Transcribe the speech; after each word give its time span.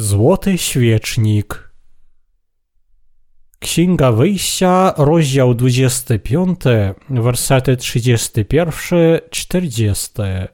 Złoty 0.00 0.58
świecznik. 0.58 1.70
Księga 3.58 4.12
Wyjścia, 4.12 4.94
rozdział 4.96 5.54
25, 5.54 6.60
wersety 7.10 7.76
31-40. 7.76 10.46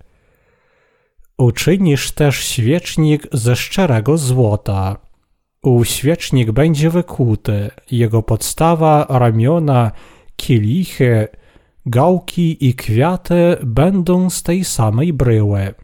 Uczynisz 1.38 2.12
też 2.12 2.36
świecznik 2.36 3.26
ze 3.32 3.56
szczerego 3.56 4.18
złota. 4.18 4.96
Ów 5.62 5.88
świecznik 5.88 6.50
będzie 6.50 6.90
wykuty, 6.90 7.70
jego 7.90 8.22
podstawa, 8.22 9.06
ramiona, 9.08 9.92
kielichy, 10.36 11.28
gałki 11.86 12.68
i 12.68 12.74
kwiaty 12.74 13.56
będą 13.62 14.30
z 14.30 14.42
tej 14.42 14.64
samej 14.64 15.12
bryły 15.12 15.74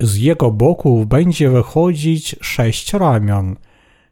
z 0.00 0.16
jego 0.16 0.50
boków 0.50 1.06
będzie 1.06 1.50
wychodzić 1.50 2.36
sześć 2.40 2.92
ramion. 2.92 3.56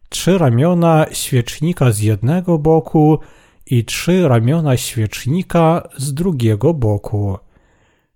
Trzy 0.09 0.39
ramiona 0.39 1.07
świecznika 1.13 1.93
z 1.93 2.01
jednego 2.01 2.59
boku 2.59 3.19
i 3.67 3.85
trzy 3.85 4.29
ramiona 4.29 4.77
świecznika 4.77 5.89
z 5.97 6.15
drugiego 6.15 6.75
boku. 6.75 7.39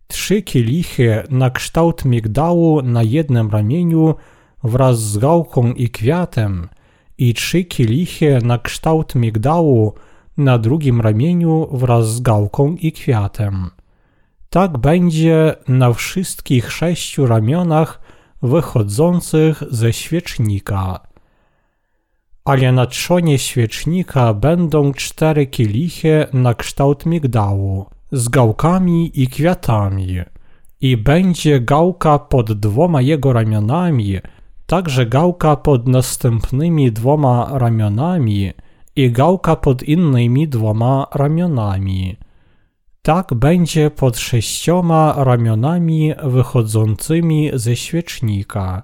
Trzy 0.07 0.43
kielichy 0.43 1.23
na 1.31 1.51
kształt 1.51 2.05
migdału 2.05 2.83
na 2.83 3.03
jednym 3.03 3.51
ramieniu 3.51 4.15
wraz 4.65 5.01
z 5.01 5.19
gałką 5.19 5.73
i 5.73 5.89
kwiatem 5.89 6.69
i 7.19 7.35
trzy 7.35 7.65
kielichy 7.65 8.39
na 8.43 8.59
kształt 8.59 9.15
migdału 9.15 9.95
na 10.37 10.59
drugim 10.59 11.01
ramieniu 11.01 11.69
wraz 11.73 12.15
z 12.15 12.21
gałką 12.21 12.75
i 12.75 12.93
kwiatem. 12.93 13.71
Tak 14.53 14.79
będzie 14.79 15.55
na 15.69 15.93
wszystkich 15.93 16.73
sześciu 16.73 17.27
ramionach 17.27 18.01
wychodzących 18.43 19.63
ze 19.71 19.93
świecznika. 19.93 21.01
Ale 22.45 22.73
na 22.73 22.87
trzonie 22.87 23.39
świecznika 23.39 24.35
będą 24.35 24.93
cztery 24.93 25.47
kielichy 25.47 26.27
na 26.33 26.55
kształt 26.55 27.07
migdału, 27.07 27.87
z 28.13 28.29
gałkami 28.29 29.11
i 29.15 29.29
kwiatami. 29.29 30.17
I 30.81 30.97
będzie 30.97 31.61
gałka 31.61 32.19
pod 32.19 32.53
dwoma 32.53 33.03
jego 33.03 33.33
ramionami, 33.33 34.19
także 34.67 35.07
gałka 35.07 35.57
pod 35.57 35.89
następnymi 35.89 36.93
dwoma 36.93 37.51
ramionami 37.53 38.53
i 38.97 39.11
gałka 39.11 39.57
pod 39.57 39.83
innymi 39.83 40.49
dwoma 40.49 41.07
ramionami 41.15 42.17
tak 43.03 43.35
będzie 43.35 43.91
pod 43.91 44.19
sześcioma 44.19 45.15
ramionami 45.25 46.13
wychodzącymi 46.25 47.51
ze 47.55 47.77
świecznika. 47.77 48.83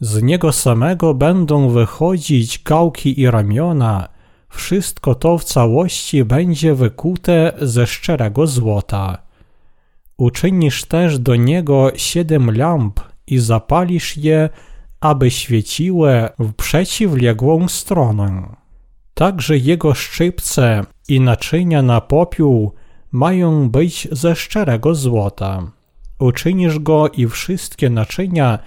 Z 0.00 0.22
niego 0.22 0.52
samego 0.52 1.14
będą 1.14 1.68
wychodzić 1.68 2.62
gałki 2.62 3.20
i 3.20 3.30
ramiona, 3.30 4.08
wszystko 4.48 5.14
to 5.14 5.38
w 5.38 5.44
całości 5.44 6.24
będzie 6.24 6.74
wykute 6.74 7.52
ze 7.60 7.86
szczerego 7.86 8.46
złota. 8.46 9.18
Uczynisz 10.16 10.84
też 10.84 11.18
do 11.18 11.36
niego 11.36 11.92
siedem 11.96 12.56
lamp 12.56 13.00
i 13.26 13.38
zapalisz 13.38 14.16
je, 14.16 14.48
aby 15.00 15.30
świeciły 15.30 16.28
w 16.38 16.52
przeciwległą 16.52 17.68
stronę. 17.68 18.56
Także 19.14 19.58
jego 19.58 19.94
szczypce 19.94 20.80
i 21.08 21.20
naczynia 21.20 21.82
na 21.82 22.00
popiół 22.00 22.72
mają 23.14 23.70
być 23.70 24.08
ze 24.12 24.36
szczerego 24.36 24.94
złota. 24.94 25.70
Uczynisz 26.18 26.78
go 26.78 27.08
i 27.08 27.26
wszystkie 27.26 27.90
naczynia 27.90 28.58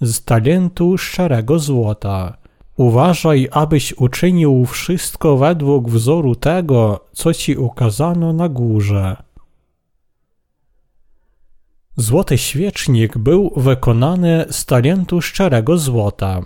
z 0.00 0.24
talentu 0.24 0.98
szczerego 0.98 1.58
złota. 1.58 2.36
Uważaj, 2.76 3.48
abyś 3.50 3.92
uczynił 3.92 4.66
wszystko 4.66 5.36
według 5.36 5.90
wzoru 5.90 6.34
tego, 6.34 7.04
co 7.12 7.34
ci 7.34 7.56
ukazano 7.56 8.32
na 8.32 8.48
górze. 8.48 9.16
Złoty 11.96 12.38
świecznik 12.38 13.18
był 13.18 13.52
wykonany 13.56 14.44
z 14.50 14.66
talentu 14.66 15.20
szczerego 15.20 15.78
złota. 15.78 16.40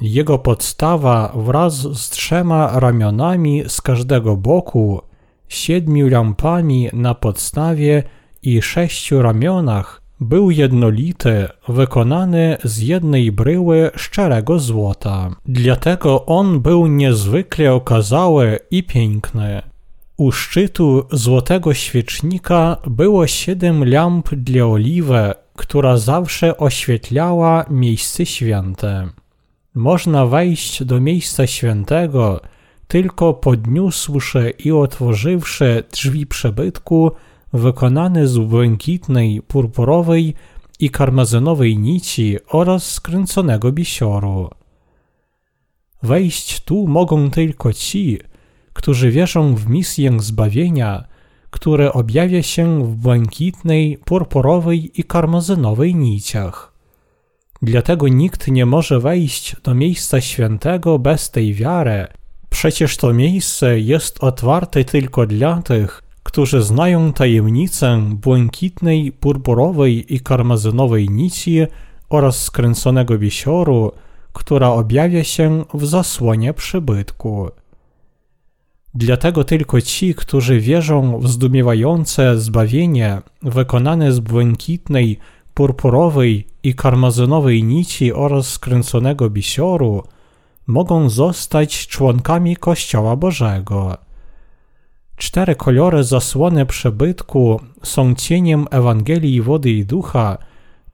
Jego 0.00 0.38
podstawa 0.38 1.32
wraz 1.36 1.74
z 1.74 2.10
trzema 2.10 2.80
ramionami 2.80 3.62
z 3.68 3.80
każdego 3.80 4.36
boku 4.36 5.07
siedmiu 5.48 6.08
lampami 6.08 6.88
na 6.92 7.14
podstawie 7.14 8.02
i 8.42 8.62
sześciu 8.62 9.22
ramionach 9.22 10.02
był 10.20 10.50
jednolity, 10.50 11.48
wykonany 11.68 12.56
z 12.64 12.78
jednej 12.78 13.32
bryły 13.32 13.90
szczerego 13.96 14.58
złota. 14.58 15.30
Dlatego 15.46 16.26
on 16.26 16.60
był 16.60 16.86
niezwykle 16.86 17.72
okazały 17.74 18.58
i 18.70 18.82
piękny. 18.82 19.62
U 20.16 20.32
szczytu 20.32 21.06
złotego 21.12 21.74
świecznika 21.74 22.76
było 22.86 23.26
siedem 23.26 23.84
lamp 23.84 24.34
dla 24.34 24.64
oliwy, 24.64 25.34
która 25.56 25.96
zawsze 25.96 26.56
oświetlała 26.58 27.64
miejsce 27.70 28.26
święte. 28.26 29.08
Można 29.74 30.26
wejść 30.26 30.84
do 30.84 31.00
miejsca 31.00 31.46
świętego, 31.46 32.40
tylko 32.88 33.34
podniósłszy 33.34 34.52
i 34.58 34.72
otworzywszy 34.72 35.84
drzwi 35.92 36.26
przebytku, 36.26 37.10
wykonane 37.52 38.28
z 38.28 38.38
błękitnej, 38.38 39.42
purpurowej 39.42 40.34
i 40.80 40.90
karmazynowej 40.90 41.78
nici 41.78 42.36
oraz 42.48 42.90
skręconego 42.90 43.72
bisioru. 43.72 44.50
Wejść 46.02 46.60
tu 46.60 46.86
mogą 46.86 47.30
tylko 47.30 47.72
ci, 47.72 48.18
którzy 48.72 49.10
wierzą 49.10 49.54
w 49.54 49.68
misję 49.68 50.20
zbawienia, 50.20 51.04
które 51.50 51.92
objawia 51.92 52.42
się 52.42 52.84
w 52.84 52.94
błękitnej, 52.96 53.98
purpurowej 54.04 55.00
i 55.00 55.04
karmazynowej 55.04 55.94
niciach. 55.94 56.72
Dlatego 57.62 58.08
nikt 58.08 58.48
nie 58.48 58.66
może 58.66 59.00
wejść 59.00 59.56
do 59.62 59.74
miejsca 59.74 60.20
świętego 60.20 60.98
bez 60.98 61.30
tej 61.30 61.54
wiary, 61.54 62.06
Przecież 62.50 62.96
to 62.96 63.12
miejsce 63.12 63.80
jest 63.80 64.24
otwarte 64.24 64.84
tylko 64.84 65.26
dla 65.26 65.62
tych, 65.62 66.02
którzy 66.22 66.62
znają 66.62 67.12
tajemnicę 67.12 68.02
błękitnej, 68.10 69.12
purpurowej 69.12 70.14
i 70.14 70.20
karmazynowej 70.20 71.08
nici 71.08 71.66
oraz 72.08 72.42
skręconego 72.42 73.18
bisioru, 73.18 73.92
która 74.32 74.68
objawia 74.68 75.24
się 75.24 75.64
w 75.74 75.86
zasłonie 75.86 76.54
przybytku. 76.54 77.48
Dlatego 78.94 79.44
tylko 79.44 79.80
ci, 79.80 80.14
którzy 80.14 80.60
wierzą 80.60 81.20
w 81.20 81.28
zdumiewające 81.28 82.38
zbawienie 82.38 83.22
wykonane 83.42 84.12
z 84.12 84.20
błękitnej, 84.20 85.18
purpurowej 85.54 86.46
i 86.62 86.74
karmazynowej 86.74 87.64
nici 87.64 88.12
oraz 88.12 88.46
skręconego 88.46 89.30
bisioru, 89.30 90.02
mogą 90.68 91.10
zostać 91.10 91.86
członkami 91.86 92.56
Kościoła 92.56 93.16
Bożego. 93.16 93.96
Cztery 95.16 95.54
kolory 95.54 96.04
zasłony 96.04 96.66
przebytku 96.66 97.60
są 97.82 98.14
cieniem 98.14 98.66
Ewangelii 98.70 99.42
wody 99.42 99.70
i 99.70 99.86
ducha, 99.86 100.38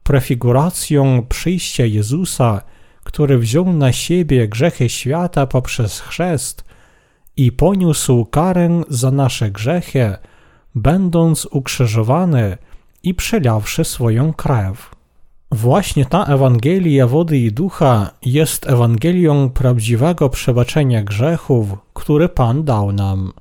prefiguracją 0.03 1.25
przyjścia 1.29 1.85
Jezusa, 1.85 2.61
który 3.03 3.37
wziął 3.37 3.73
na 3.73 3.91
siebie 3.91 4.47
grzechy 4.47 4.89
świata 4.89 5.47
poprzez 5.47 5.99
chrzest 5.99 6.65
i 7.37 7.51
poniósł 7.51 8.25
karę 8.25 8.81
za 8.89 9.11
nasze 9.11 9.51
grzechy, 9.51 10.15
będąc 10.75 11.47
ukrzyżowany 11.51 12.57
i 13.03 13.13
przelawszy 13.13 13.83
swoją 13.83 14.33
krew. 14.33 14.94
Właśnie 15.55 16.05
ta 16.05 16.25
Ewangelia 16.25 17.07
wody 17.07 17.37
i 17.37 17.51
ducha 17.51 18.11
jest 18.25 18.69
Ewangelią 18.69 19.49
prawdziwego 19.49 20.29
przebaczenia 20.29 21.03
grzechów, 21.03 21.67
który 21.93 22.29
Pan 22.29 22.63
dał 22.63 22.91
nam. 22.91 23.33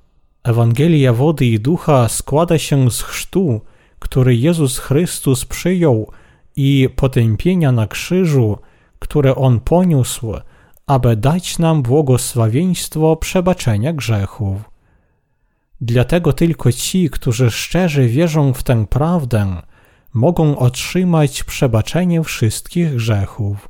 Ewangelia 0.45 1.13
wody 1.13 1.47
i 1.47 1.61
ducha 1.61 2.09
składa 2.09 2.59
się 2.59 2.91
z 2.91 3.03
chrztu, 3.03 3.61
który 3.99 4.37
Jezus 4.37 4.79
Chrystus 4.79 5.45
przyjął 5.45 6.11
i 6.57 6.89
potępienia 6.97 7.73
na 7.73 7.87
krzyżu, 7.87 8.59
które 8.99 9.35
On 9.35 9.61
poniósł, 9.61 10.35
aby 10.87 11.17
dać 11.17 11.59
nam 11.59 11.83
błogosławieństwo 11.83 13.17
przebaczenia 13.17 13.93
grzechów. 13.93 14.61
Dlatego 15.81 16.33
tylko 16.33 16.73
ci, 16.73 17.11
którzy 17.11 17.51
szczerze 17.51 18.07
wierzą 18.07 18.53
w 18.53 18.63
tę 18.63 18.87
prawdę, 18.87 19.63
mogą 20.15 20.59
otrzymać 20.59 21.45
przebaczenie 21.45 22.23
wszystkich 22.23 22.95
grzechów. 22.95 23.69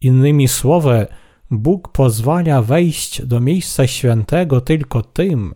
Innymi 0.00 0.48
słowy, 0.48 1.06
Bóg 1.50 1.88
pozwala 1.88 2.62
wejść 2.62 3.26
do 3.26 3.40
miejsca 3.40 3.86
świętego 3.86 4.60
tylko 4.60 5.02
tym, 5.02 5.54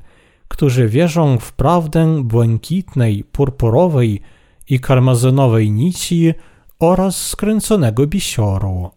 którzy 0.48 0.88
wierzą 0.88 1.38
w 1.38 1.52
prawdę 1.52 2.22
błękitnej, 2.24 3.24
purpurowej 3.24 4.20
i 4.68 4.80
karmazynowej 4.80 5.70
nici 5.70 6.34
oraz 6.78 7.26
skręconego 7.26 8.06
bisioru. 8.06 8.90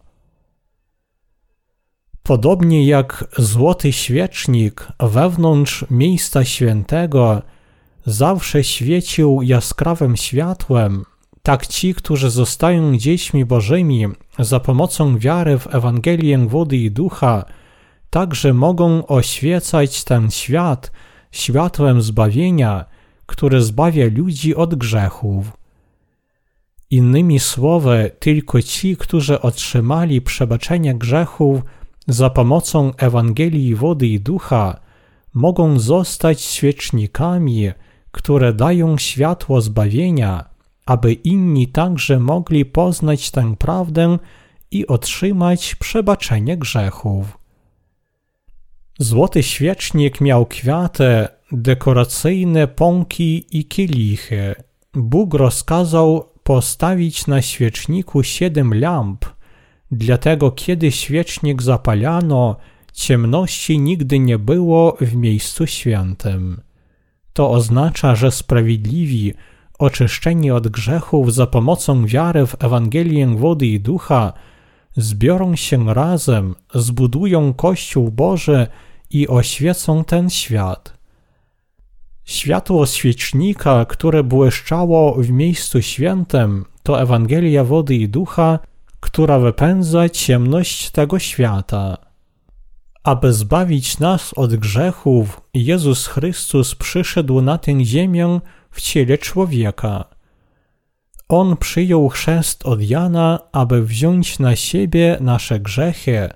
Podobnie 2.22 2.86
jak 2.86 3.24
złoty 3.38 3.92
świecznik 3.92 4.88
wewnątrz 5.00 5.84
miejsca 5.90 6.44
świętego 6.44 7.42
zawsze 8.08 8.64
świecił 8.64 9.42
jaskrawym 9.42 10.16
światłem, 10.16 11.04
tak 11.42 11.66
ci, 11.66 11.94
którzy 11.94 12.30
zostają 12.30 12.96
dziećmi 12.96 13.44
Bożymi 13.44 14.06
za 14.38 14.60
pomocą 14.60 15.18
wiary 15.18 15.58
w 15.58 15.74
Ewangelię 15.74 16.38
wody 16.38 16.76
i 16.76 16.90
ducha, 16.90 17.44
także 18.10 18.54
mogą 18.54 19.06
oświecać 19.06 20.04
ten 20.04 20.30
świat 20.30 20.92
światłem 21.32 22.02
zbawienia, 22.02 22.84
które 23.26 23.62
zbawia 23.62 24.06
ludzi 24.16 24.54
od 24.54 24.74
grzechów. 24.74 25.52
Innymi 26.90 27.38
słowy, 27.38 28.10
tylko 28.18 28.62
ci, 28.62 28.96
którzy 28.96 29.40
otrzymali 29.40 30.20
przebaczenie 30.20 30.94
grzechów 30.94 31.60
za 32.06 32.30
pomocą 32.30 32.92
Ewangelii 32.96 33.74
wody 33.74 34.06
i 34.06 34.20
ducha, 34.20 34.80
mogą 35.34 35.78
zostać 35.78 36.40
świecznikami, 36.40 37.70
które 38.10 38.52
dają 38.52 38.98
światło 38.98 39.60
zbawienia, 39.60 40.44
aby 40.86 41.12
inni 41.12 41.68
także 41.68 42.20
mogli 42.20 42.64
poznać 42.64 43.30
tę 43.30 43.56
prawdę 43.58 44.18
i 44.70 44.86
otrzymać 44.86 45.74
przebaczenie 45.74 46.56
grzechów. 46.56 47.38
Złoty 48.98 49.42
świecznik 49.42 50.20
miał 50.20 50.46
kwiaty, 50.46 51.28
dekoracyjne 51.52 52.68
pąki 52.68 53.58
i 53.58 53.64
kielichy. 53.64 54.54
Bóg 54.94 55.34
rozkazał 55.34 56.28
postawić 56.42 57.26
na 57.26 57.42
świeczniku 57.42 58.22
siedem 58.22 58.74
lamp, 58.74 59.24
dlatego 59.90 60.50
kiedy 60.50 60.92
świecznik 60.92 61.62
zapalano, 61.62 62.56
ciemności 62.92 63.78
nigdy 63.78 64.18
nie 64.18 64.38
było 64.38 64.96
w 65.00 65.14
miejscu 65.14 65.66
świętym. 65.66 66.60
To 67.38 67.50
oznacza, 67.50 68.14
że 68.14 68.30
sprawiedliwi, 68.30 69.34
oczyszczeni 69.78 70.50
od 70.50 70.68
grzechów 70.68 71.34
za 71.34 71.46
pomocą 71.46 72.06
wiary 72.06 72.46
w 72.46 72.64
Ewangelię 72.64 73.26
wody 73.26 73.66
i 73.66 73.80
ducha, 73.80 74.32
zbiorą 74.96 75.56
się 75.56 75.94
razem, 75.94 76.54
zbudują 76.74 77.54
Kościół 77.54 78.10
Boży 78.10 78.66
i 79.10 79.28
oświecą 79.28 80.04
ten 80.04 80.30
świat. 80.30 80.98
Światło 82.24 82.86
świecznika, 82.86 83.84
które 83.84 84.24
błyszczało 84.24 85.14
w 85.14 85.30
miejscu 85.30 85.82
świętym, 85.82 86.64
to 86.82 87.02
Ewangelia 87.02 87.64
wody 87.64 87.94
i 87.94 88.08
ducha, 88.08 88.58
która 89.00 89.38
wypędza 89.38 90.08
ciemność 90.08 90.90
tego 90.90 91.18
świata. 91.18 92.07
Aby 93.08 93.32
zbawić 93.32 93.98
nas 93.98 94.32
od 94.36 94.56
grzechów, 94.56 95.40
Jezus 95.54 96.06
Chrystus 96.06 96.74
przyszedł 96.74 97.40
na 97.40 97.58
tę 97.58 97.84
ziemię 97.84 98.40
w 98.70 98.80
ciele 98.80 99.18
człowieka. 99.18 100.04
On 101.28 101.56
przyjął 101.56 102.08
chrzest 102.08 102.66
od 102.66 102.82
Jana, 102.82 103.38
aby 103.52 103.84
wziąć 103.84 104.38
na 104.38 104.56
siebie 104.56 105.18
nasze 105.20 105.60
grzechy 105.60 106.28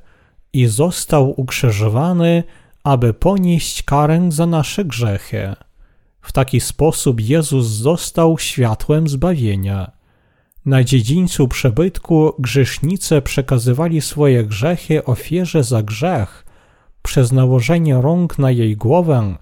i 0.52 0.66
został 0.66 1.40
ukrzyżowany, 1.40 2.44
aby 2.84 3.14
ponieść 3.14 3.82
karę 3.82 4.26
za 4.28 4.46
nasze 4.46 4.84
grzechy. 4.84 5.54
W 6.20 6.32
taki 6.32 6.60
sposób 6.60 7.20
Jezus 7.20 7.66
został 7.66 8.38
światłem 8.38 9.08
zbawienia. 9.08 9.90
Na 10.66 10.84
dziedzińcu 10.84 11.48
przebytku 11.48 12.34
grzesznicy 12.38 13.22
przekazywali 13.22 14.00
swoje 14.00 14.44
grzechy 14.44 15.04
ofierze 15.04 15.64
za 15.64 15.82
grzech 15.82 16.44
przez 17.02 17.32
nałożenie 17.32 18.00
rąk 18.00 18.38
na 18.38 18.50
jej 18.50 18.76
głowę 18.76 19.36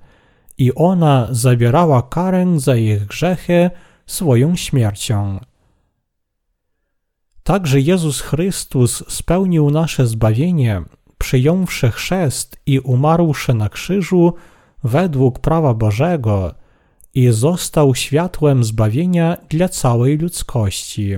i 0.58 0.74
ona 0.74 1.28
zabierała 1.30 2.02
karę 2.02 2.46
za 2.56 2.76
ich 2.76 3.06
grzechy 3.06 3.70
swoją 4.06 4.56
śmiercią. 4.56 5.40
Także 7.42 7.80
Jezus 7.80 8.20
Chrystus 8.20 9.04
spełnił 9.08 9.70
nasze 9.70 10.06
zbawienie, 10.06 10.82
przyjąwszy 11.18 11.90
chrzest 11.90 12.56
i 12.66 12.80
umarłszy 12.80 13.54
na 13.54 13.68
krzyżu 13.68 14.34
według 14.84 15.38
prawa 15.38 15.74
Bożego 15.74 16.54
i 17.14 17.28
został 17.28 17.94
światłem 17.94 18.64
zbawienia 18.64 19.36
dla 19.48 19.68
całej 19.68 20.18
ludzkości. 20.18 21.16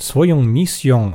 Swoją 0.00 0.42
misją, 0.42 1.12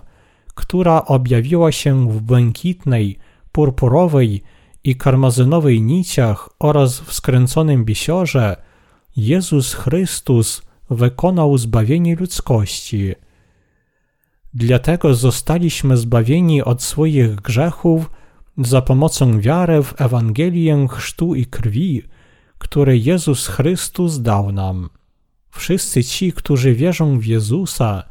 która 0.55 1.05
objawiła 1.05 1.71
się 1.71 2.09
w 2.09 2.21
błękitnej, 2.21 3.19
purpurowej 3.51 4.43
i 4.83 4.95
karmazynowej 4.95 5.81
niciach 5.81 6.49
oraz 6.59 6.99
w 6.99 7.13
skręconym 7.13 7.85
bisiorze, 7.85 8.55
Jezus 9.15 9.73
Chrystus 9.73 10.61
wykonał 10.89 11.57
zbawienie 11.57 12.15
ludzkości. 12.15 13.13
Dlatego 14.53 15.13
zostaliśmy 15.13 15.97
zbawieni 15.97 16.63
od 16.63 16.83
swoich 16.83 17.35
grzechów 17.35 18.11
za 18.57 18.81
pomocą 18.81 19.41
wiary 19.41 19.83
w 19.83 20.01
Ewangelię 20.01 20.87
chrztu 20.89 21.35
i 21.35 21.45
krwi, 21.45 22.03
które 22.57 22.97
Jezus 22.97 23.47
Chrystus 23.47 24.19
dał 24.19 24.51
nam. 24.51 24.89
Wszyscy 25.49 26.03
ci, 26.03 26.33
którzy 26.33 26.73
wierzą 26.73 27.19
w 27.19 27.25
Jezusa, 27.25 28.03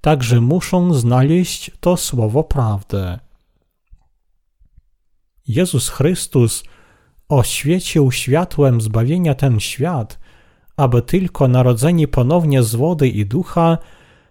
także 0.00 0.40
muszą 0.40 0.94
znaleźć 0.94 1.70
to 1.80 1.96
słowo 1.96 2.44
prawdy. 2.44 3.18
Jezus 5.48 5.88
Chrystus 5.88 6.64
oświecił 7.28 8.12
światłem 8.12 8.80
zbawienia 8.80 9.34
ten 9.34 9.60
świat, 9.60 10.18
aby 10.76 11.02
tylko 11.02 11.48
narodzeni 11.48 12.08
ponownie 12.08 12.62
z 12.62 12.74
wody 12.74 13.08
i 13.08 13.26
ducha 13.26 13.78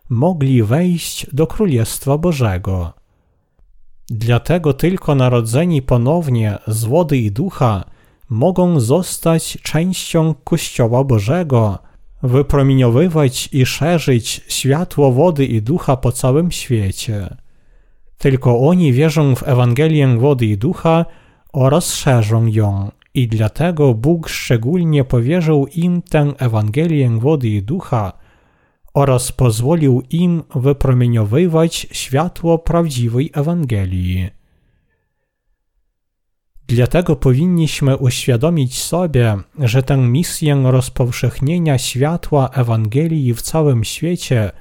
mogli 0.09 0.63
wejść 0.63 1.27
do 1.33 1.47
Królestwa 1.47 2.17
Bożego. 2.17 2.93
Dlatego 4.09 4.73
tylko 4.73 5.15
narodzeni 5.15 5.81
ponownie 5.81 6.57
z 6.67 6.83
wody 6.83 7.17
i 7.17 7.31
ducha 7.31 7.85
mogą 8.29 8.79
zostać 8.79 9.57
częścią 9.61 10.33
Kościoła 10.43 11.03
Bożego, 11.03 11.80
wypromieniowywać 12.23 13.49
i 13.51 13.65
szerzyć 13.65 14.41
światło 14.47 15.11
wody 15.11 15.45
i 15.45 15.61
ducha 15.61 15.97
po 15.97 16.11
całym 16.11 16.51
świecie. 16.51 17.37
Tylko 18.21 18.59
oni 18.59 18.94
wierzą 18.94 19.35
w 19.35 19.47
Ewangelię 19.47 20.07
wody 20.07 20.45
i 20.45 20.57
ducha 20.57 21.06
oraz 21.54 21.94
szerzą 21.94 22.45
ją, 22.45 22.92
i 23.13 23.28
dlatego 23.28 23.94
Bóg 23.94 24.30
szczególnie 24.30 25.04
powierzył 25.04 25.68
im 25.68 26.01
tę 26.01 26.33
Ewangelię 26.37 27.09
wody 27.09 27.49
i 27.49 27.61
ducha 27.61 28.13
oraz 28.94 29.31
pozwolił 29.31 30.04
im 30.09 30.44
wypromieniowywać 30.56 31.87
światło 31.92 32.59
prawdziwej 32.59 33.31
Ewangelii. 33.33 34.30
Dlatego 36.68 37.16
powinniśmy 37.16 37.97
uświadomić 37.97 38.81
sobie, 38.81 39.37
że 39.59 39.83
tę 39.83 39.97
misję 39.97 40.63
rozpowszechnienia 40.66 41.78
światła 41.78 42.49
Ewangelii 42.49 43.33
w 43.33 43.42
całym 43.42 43.83
świecie 43.83 44.51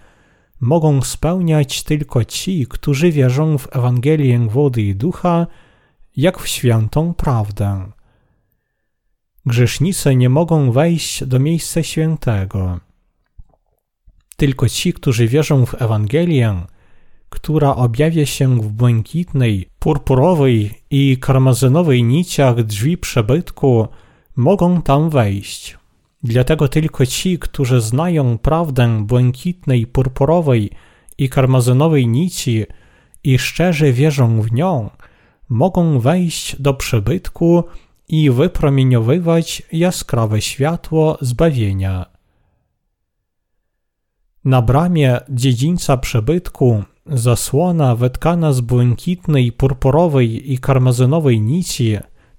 mogą 0.61 1.03
spełniać 1.03 1.83
tylko 1.83 2.25
ci, 2.25 2.67
którzy 2.67 3.13
wierzą 3.13 3.59
w 3.59 3.77
Ewangelię 3.77 4.39
wody 4.39 4.83
i 4.83 4.95
ducha, 4.95 5.47
jak 6.17 6.39
w 6.39 6.49
świętą 6.49 7.15
prawdę. 7.15 7.91
Grzesznicy 9.47 10.17
nie 10.17 10.29
mogą 10.29 10.73
wejść 10.73 11.25
do 11.25 11.39
miejsca 11.39 11.83
świętego. 11.83 12.81
Tylko 14.37 14.69
ci, 14.69 14.93
którzy 14.93 15.29
wierzą 15.29 15.67
w 15.67 15.83
Ewangelię, 15.83 16.63
która 17.29 17.77
objawia 17.77 18.27
się 18.27 18.61
w 18.61 18.73
błękitnej, 18.73 19.69
purpurowej 19.79 20.83
i 20.91 21.19
karmazynowej 21.19 22.05
niciach 22.05 22.63
drzwi 22.63 22.99
przebytku, 22.99 23.89
mogą 24.37 24.83
tam 24.83 25.11
wejść. 25.11 25.80
Dlatego 26.23 26.69
tylko 26.69 27.07
ci, 27.07 27.39
którzy 27.39 27.81
znają 27.81 28.39
prawdę 28.39 29.07
błękitnej, 29.07 29.87
purpurowej 29.87 30.71
i 31.19 31.29
karmazynowej 31.29 32.09
nici 32.09 32.65
i 33.25 33.39
szczerze 33.39 33.93
wierzą 33.93 34.43
w 34.43 34.53
nią, 34.53 34.91
mogą 35.49 36.01
wejść 36.01 36.63
do 36.63 36.75
przebytku 36.75 37.65
i 38.09 38.31
wypromieniowywać 38.31 39.63
jaskrawe 39.73 40.41
światło 40.41 41.19
zbawienia. 41.21 42.07
Na 44.45 44.63
bramie 44.63 45.21
dziedzińca 45.29 45.97
przebytku 45.97 46.85
zasłona 47.07 47.97
wetkana 47.97 48.53
z 48.53 48.61
błękitnej, 48.61 49.53
purpurowej 49.53 50.53
i 50.53 50.59
karmazynowej 50.59 51.41
nici 51.41 51.99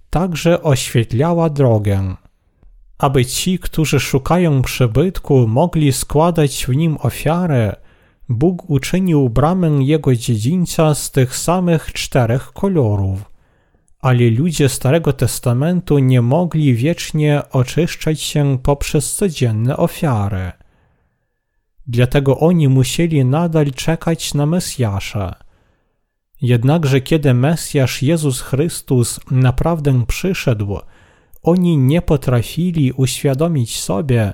także 0.09 0.63
oświetlała 0.63 1.49
drogę. 1.49 2.15
Aby 3.01 3.25
ci, 3.25 3.59
którzy 3.59 3.99
szukają 3.99 4.61
przebytku, 4.61 5.47
mogli 5.47 5.93
składać 5.93 6.65
w 6.65 6.75
nim 6.75 6.97
ofiarę, 6.99 7.75
Bóg 8.29 8.69
uczynił 8.69 9.29
bramę 9.29 9.69
jego 9.69 10.15
dziedzińca 10.15 10.95
z 10.95 11.11
tych 11.11 11.37
samych 11.37 11.93
czterech 11.93 12.51
kolorów. 12.53 13.31
ale 14.01 14.29
ludzie 14.29 14.69
Starego 14.69 15.13
Testamentu 15.13 15.99
nie 15.99 16.21
mogli 16.21 16.75
wiecznie 16.75 17.41
oczyszczać 17.51 18.21
się 18.21 18.57
poprzez 18.63 19.15
codzienne 19.15 19.77
ofiary. 19.77 20.51
Dlatego 21.87 22.39
oni 22.39 22.67
musieli 22.67 23.25
nadal 23.25 23.71
czekać 23.71 24.33
na 24.33 24.45
Mesjasza. 24.45 25.35
Jednakże 26.41 27.01
kiedy 27.01 27.33
Mesjasz 27.33 28.01
Jezus 28.01 28.41
Chrystus 28.41 29.19
naprawdę 29.31 30.05
przyszedł, 30.07 30.79
oni 31.43 31.77
nie 31.77 32.01
potrafili 32.01 32.91
uświadomić 32.91 33.79
sobie, 33.79 34.33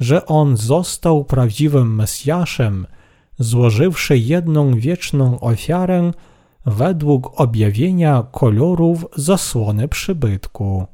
że 0.00 0.26
On 0.26 0.56
został 0.56 1.24
prawdziwym 1.24 1.94
Mesjaszem, 1.94 2.86
złożywszy 3.38 4.18
jedną 4.18 4.74
wieczną 4.74 5.40
ofiarę 5.40 6.12
według 6.66 7.40
objawienia 7.40 8.24
kolorów 8.32 9.06
zasłony 9.16 9.88
przybytku. 9.88 10.86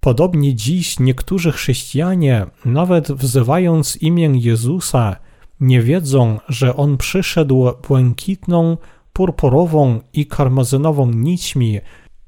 Podobnie 0.00 0.54
dziś 0.54 1.00
niektórzy 1.00 1.52
chrześcijanie, 1.52 2.46
nawet 2.64 3.12
wzywając 3.12 3.96
imię 3.96 4.30
Jezusa, 4.34 5.16
nie 5.60 5.82
wiedzą, 5.82 6.38
że 6.48 6.76
On 6.76 6.96
przyszedł 6.96 7.64
błękitną, 7.88 8.76
purpurową 9.12 10.00
i 10.12 10.26
karmazynową 10.26 11.10
nićmi 11.10 11.80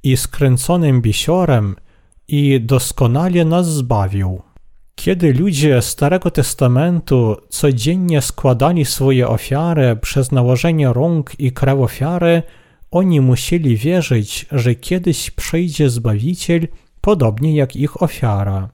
i 0.02 0.16
skręconym 0.16 1.02
bisiorem 1.02 1.76
i 2.28 2.60
doskonale 2.60 3.44
nas 3.44 3.66
zbawił. 3.66 4.42
Kiedy 4.94 5.32
ludzie 5.32 5.82
Starego 5.82 6.30
Testamentu 6.30 7.36
codziennie 7.48 8.22
składali 8.22 8.84
swoje 8.84 9.28
ofiary 9.28 9.96
przez 10.02 10.32
nałożenie 10.32 10.92
rąk 10.92 11.40
i 11.40 11.52
krew 11.52 11.78
ofiary, 11.78 12.42
oni 12.90 13.20
musieli 13.20 13.76
wierzyć, 13.76 14.46
że 14.52 14.74
kiedyś 14.74 15.30
przyjdzie 15.30 15.90
Zbawiciel, 15.90 16.68
podobnie 17.00 17.56
jak 17.56 17.76
ich 17.76 18.02
ofiara. 18.02 18.68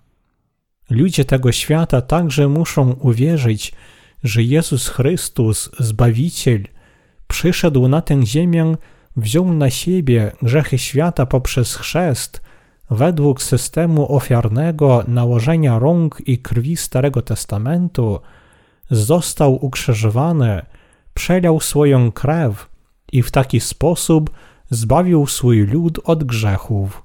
Ludzie 0.91 1.25
tego 1.25 1.53
świata 1.53 2.01
także 2.01 2.49
muszą 2.49 2.93
uwierzyć, 2.93 3.73
że 4.25 4.43
Jezus 4.43 4.89
Chrystus, 4.89 5.71
Zbawiciel, 5.79 6.63
przyszedł 7.27 7.89
na 7.89 8.03
tę 8.03 8.27
ziemię, 8.27 8.77
wziął 9.17 9.55
na 9.55 9.71
siebie 9.71 10.33
grzechy 10.43 10.79
świata 10.79 11.27
poprzez 11.27 11.77
chrzest 11.77 12.41
według 12.91 13.43
systemu 13.43 14.17
ofiarnego 14.17 15.05
nałożenia 15.09 15.79
rąk 15.79 16.23
i 16.27 16.39
krwi 16.39 16.77
Starego 16.77 17.23
Testamentu, 17.23 18.21
został 18.91 19.65
ukrzyżowany, 19.65 20.63
przelał 21.15 21.61
swoją 21.61 22.13
krew 22.13 22.69
i 23.13 23.23
w 23.23 23.31
taki 23.31 23.61
sposób 23.61 24.31
zbawił 24.71 25.27
swój 25.27 25.67
lud 25.67 26.01
od 26.05 26.25
grzechów. 26.25 27.03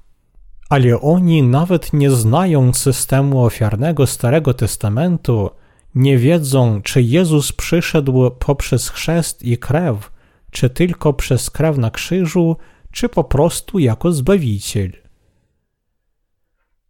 Ale 0.68 1.00
oni 1.00 1.42
nawet 1.42 1.92
nie 1.92 2.10
znają 2.10 2.72
systemu 2.72 3.44
ofiarnego 3.44 4.06
Starego 4.06 4.54
Testamentu, 4.54 5.50
nie 5.94 6.18
wiedzą, 6.18 6.82
czy 6.82 7.02
Jezus 7.02 7.52
przyszedł 7.52 8.30
poprzez 8.30 8.88
chrzest 8.88 9.42
i 9.42 9.58
krew, 9.58 10.11
czy 10.52 10.70
tylko 10.70 11.12
przez 11.12 11.50
krew 11.50 11.78
na 11.78 11.90
krzyżu, 11.90 12.56
czy 12.90 13.08
po 13.08 13.24
prostu 13.24 13.78
jako 13.78 14.12
Zbawiciel. 14.12 14.92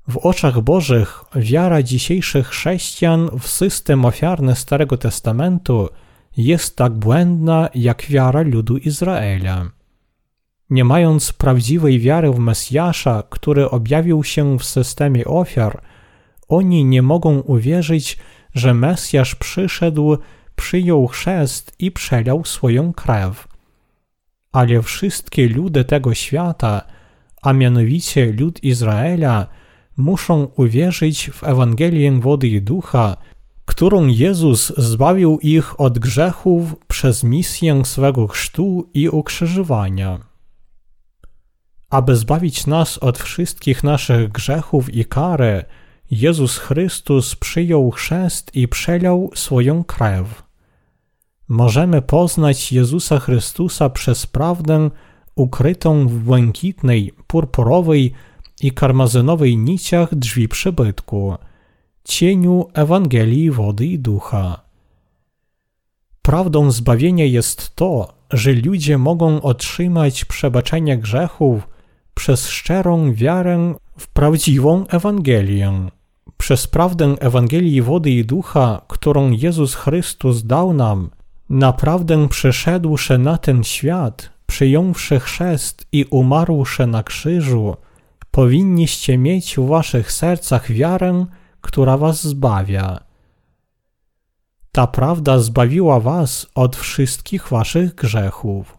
W 0.08 0.16
oczach 0.16 0.60
Bożych 0.60 1.24
wiara 1.36 1.82
dzisiejszych 1.82 2.48
chrześcijan 2.48 3.30
w 3.38 3.46
system 3.48 4.04
ofiarny 4.04 4.56
Starego 4.56 4.96
Testamentu 4.96 5.88
jest 6.36 6.76
tak 6.76 6.92
błędna 6.92 7.68
jak 7.74 8.06
wiara 8.06 8.42
ludu 8.42 8.76
Izraela. 8.76 9.70
Nie 10.70 10.84
mając 10.84 11.32
prawdziwej 11.32 12.00
wiary 12.00 12.30
w 12.30 12.38
Mesjasza, 12.38 13.22
który 13.30 13.70
objawił 13.70 14.24
się 14.24 14.58
w 14.58 14.64
systemie 14.64 15.24
ofiar, 15.24 15.82
oni 16.48 16.84
nie 16.84 17.02
mogą 17.02 17.40
uwierzyć, 17.40 18.18
że 18.54 18.74
Mesjasz 18.74 19.34
przyszedł, 19.34 20.18
przyjął 20.56 21.06
chrzest 21.06 21.72
i 21.78 21.90
przelał 21.90 22.44
swoją 22.44 22.92
krew. 22.92 23.51
Ale 24.52 24.82
wszystkie 24.82 25.48
ludy 25.48 25.84
tego 25.84 26.14
świata, 26.14 26.86
a 27.42 27.52
mianowicie 27.52 28.32
lud 28.32 28.64
Izraela, 28.64 29.46
muszą 29.96 30.44
uwierzyć 30.56 31.30
w 31.30 31.44
Ewangelię 31.44 32.20
wody 32.20 32.48
i 32.48 32.62
ducha, 32.62 33.16
którą 33.64 34.06
Jezus 34.06 34.72
zbawił 34.76 35.38
ich 35.42 35.80
od 35.80 35.98
grzechów 35.98 36.76
przez 36.88 37.24
misję 37.24 37.84
swego 37.84 38.26
chrztu 38.28 38.90
i 38.94 39.08
ukrzyżowania. 39.08 40.18
Aby 41.90 42.16
zbawić 42.16 42.66
nas 42.66 42.98
od 42.98 43.18
wszystkich 43.18 43.84
naszych 43.84 44.32
grzechów 44.32 44.94
i 44.94 45.04
kary, 45.04 45.64
Jezus 46.10 46.58
Chrystus 46.58 47.36
przyjął 47.36 47.90
chrzest 47.90 48.56
i 48.56 48.68
przelał 48.68 49.30
swoją 49.34 49.84
krew. 49.84 50.42
Możemy 51.48 52.02
poznać 52.02 52.72
Jezusa 52.72 53.18
Chrystusa 53.18 53.90
przez 53.90 54.26
prawdę 54.26 54.90
ukrytą 55.34 56.08
w 56.08 56.14
błękitnej, 56.18 57.12
purpurowej 57.26 58.12
i 58.60 58.72
karmazynowej 58.72 59.56
niciach 59.56 60.14
drzwi 60.14 60.48
przybytku, 60.48 61.34
cieniu 62.04 62.66
Ewangelii 62.74 63.50
wody 63.50 63.86
i 63.86 63.98
ducha. 63.98 64.60
Prawdą 66.22 66.70
zbawienia 66.70 67.24
jest 67.24 67.76
to, 67.76 68.14
że 68.30 68.52
ludzie 68.52 68.98
mogą 68.98 69.42
otrzymać 69.42 70.24
przebaczenie 70.24 70.98
grzechów 70.98 71.68
przez 72.14 72.48
szczerą 72.48 73.14
wiarę 73.14 73.74
w 73.98 74.08
prawdziwą 74.08 74.86
Ewangelię. 74.86 75.88
Przez 76.36 76.66
prawdę 76.66 77.14
Ewangelii 77.20 77.82
wody 77.82 78.10
i 78.10 78.24
ducha, 78.24 78.80
którą 78.88 79.30
Jezus 79.30 79.74
Chrystus 79.74 80.42
dał 80.42 80.74
nam, 80.74 81.10
naprawdę 81.52 82.28
przeszedłszy 82.28 83.18
na 83.18 83.38
ten 83.38 83.64
świat, 83.64 84.30
przyjąwszy 84.46 85.20
chrzest 85.20 85.86
i 85.92 86.04
umarłszy 86.04 86.86
na 86.86 87.02
krzyżu, 87.02 87.76
powinniście 88.30 89.18
mieć 89.18 89.56
w 89.56 89.66
waszych 89.66 90.12
sercach 90.12 90.72
wiarę, 90.72 91.26
która 91.60 91.96
was 91.96 92.22
zbawia. 92.22 92.98
Ta 94.72 94.86
prawda 94.86 95.38
zbawiła 95.38 96.00
was 96.00 96.46
od 96.54 96.76
wszystkich 96.76 97.48
waszych 97.48 97.94
grzechów. 97.94 98.78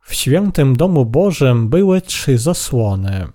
W 0.00 0.14
świętym 0.14 0.76
domu 0.76 1.06
Bożym 1.06 1.68
były 1.68 2.00
trzy 2.00 2.38
zasłony. 2.38 3.26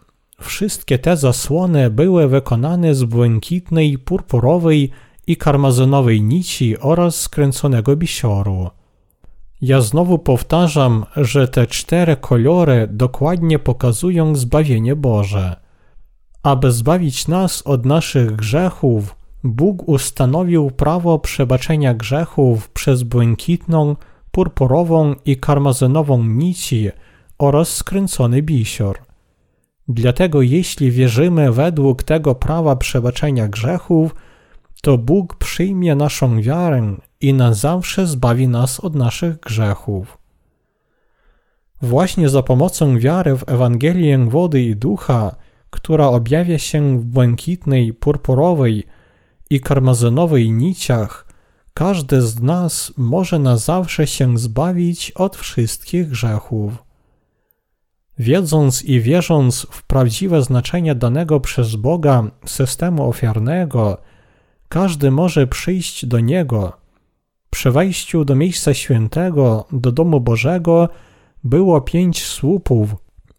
Wszystkie 0.41 0.99
te 0.99 1.17
zasłony 1.17 1.89
były 1.89 2.27
wykonane 2.27 2.95
z 2.95 3.03
błękitnej, 3.03 3.97
purpurowej 3.97 4.91
i 5.27 5.37
karmazynowej 5.37 6.21
nici 6.21 6.77
oraz 6.77 7.21
skręconego 7.21 7.95
bisioru. 7.95 8.69
Ja 9.61 9.81
znowu 9.81 10.19
powtarzam, 10.19 11.05
że 11.15 11.47
te 11.47 11.67
cztery 11.67 12.15
kolory 12.15 12.87
dokładnie 12.91 13.59
pokazują 13.59 14.35
zbawienie 14.35 14.95
Boże. 14.95 15.55
Aby 16.43 16.71
zbawić 16.71 17.27
nas 17.27 17.61
od 17.61 17.85
naszych 17.85 18.35
grzechów, 18.35 19.15
Bóg 19.43 19.87
ustanowił 19.89 20.71
prawo 20.71 21.19
przebaczenia 21.19 21.93
grzechów 21.93 22.69
przez 22.69 23.03
błękitną, 23.03 23.95
purpurową 24.31 25.15
i 25.25 25.37
karmazynową 25.37 26.23
nici 26.23 26.89
oraz 27.37 27.75
skręcony 27.75 28.41
bisior. 28.41 28.97
Dlatego 29.87 30.41
jeśli 30.41 30.91
wierzymy 30.91 31.51
według 31.51 32.03
tego 32.03 32.35
prawa 32.35 32.75
przebaczenia 32.75 33.47
grzechów, 33.47 34.15
to 34.81 34.97
Bóg 34.97 35.35
przyjmie 35.35 35.95
naszą 35.95 36.41
wiarę 36.41 36.95
i 37.21 37.33
na 37.33 37.53
zawsze 37.53 38.07
zbawi 38.07 38.47
nas 38.47 38.79
od 38.79 38.95
naszych 38.95 39.39
grzechów. 39.39 40.17
Właśnie 41.81 42.29
za 42.29 42.43
pomocą 42.43 42.99
wiary 42.99 43.37
w 43.37 43.49
Ewangelię 43.49 44.17
wody 44.17 44.61
i 44.61 44.75
ducha, 44.75 45.35
która 45.69 46.07
objawia 46.07 46.57
się 46.59 46.99
w 46.99 47.05
błękitnej, 47.05 47.93
purpurowej 47.93 48.83
i 49.49 49.61
karmazynowej 49.61 50.51
niciach, 50.51 51.27
każdy 51.73 52.21
z 52.21 52.41
nas 52.41 52.93
może 52.97 53.39
na 53.39 53.57
zawsze 53.57 54.07
się 54.07 54.37
zbawić 54.37 55.11
od 55.11 55.35
wszystkich 55.35 56.09
grzechów. 56.09 56.73
Wiedząc 58.19 58.83
i 58.83 59.01
wierząc 59.01 59.67
w 59.71 59.83
prawdziwe 59.83 60.41
znaczenie 60.41 60.95
danego 60.95 61.39
przez 61.39 61.75
Boga 61.75 62.23
systemu 62.45 63.09
ofiarnego, 63.09 63.97
każdy 64.69 65.11
może 65.11 65.47
przyjść 65.47 66.05
do 66.05 66.19
Niego. 66.19 66.73
Przy 67.49 67.71
wejściu 67.71 68.25
do 68.25 68.35
miejsca 68.35 68.73
świętego, 68.73 69.65
do 69.71 69.91
domu 69.91 70.19
Bożego, 70.19 70.89
było 71.43 71.81
pięć 71.81 72.23
słupów, 72.23 72.95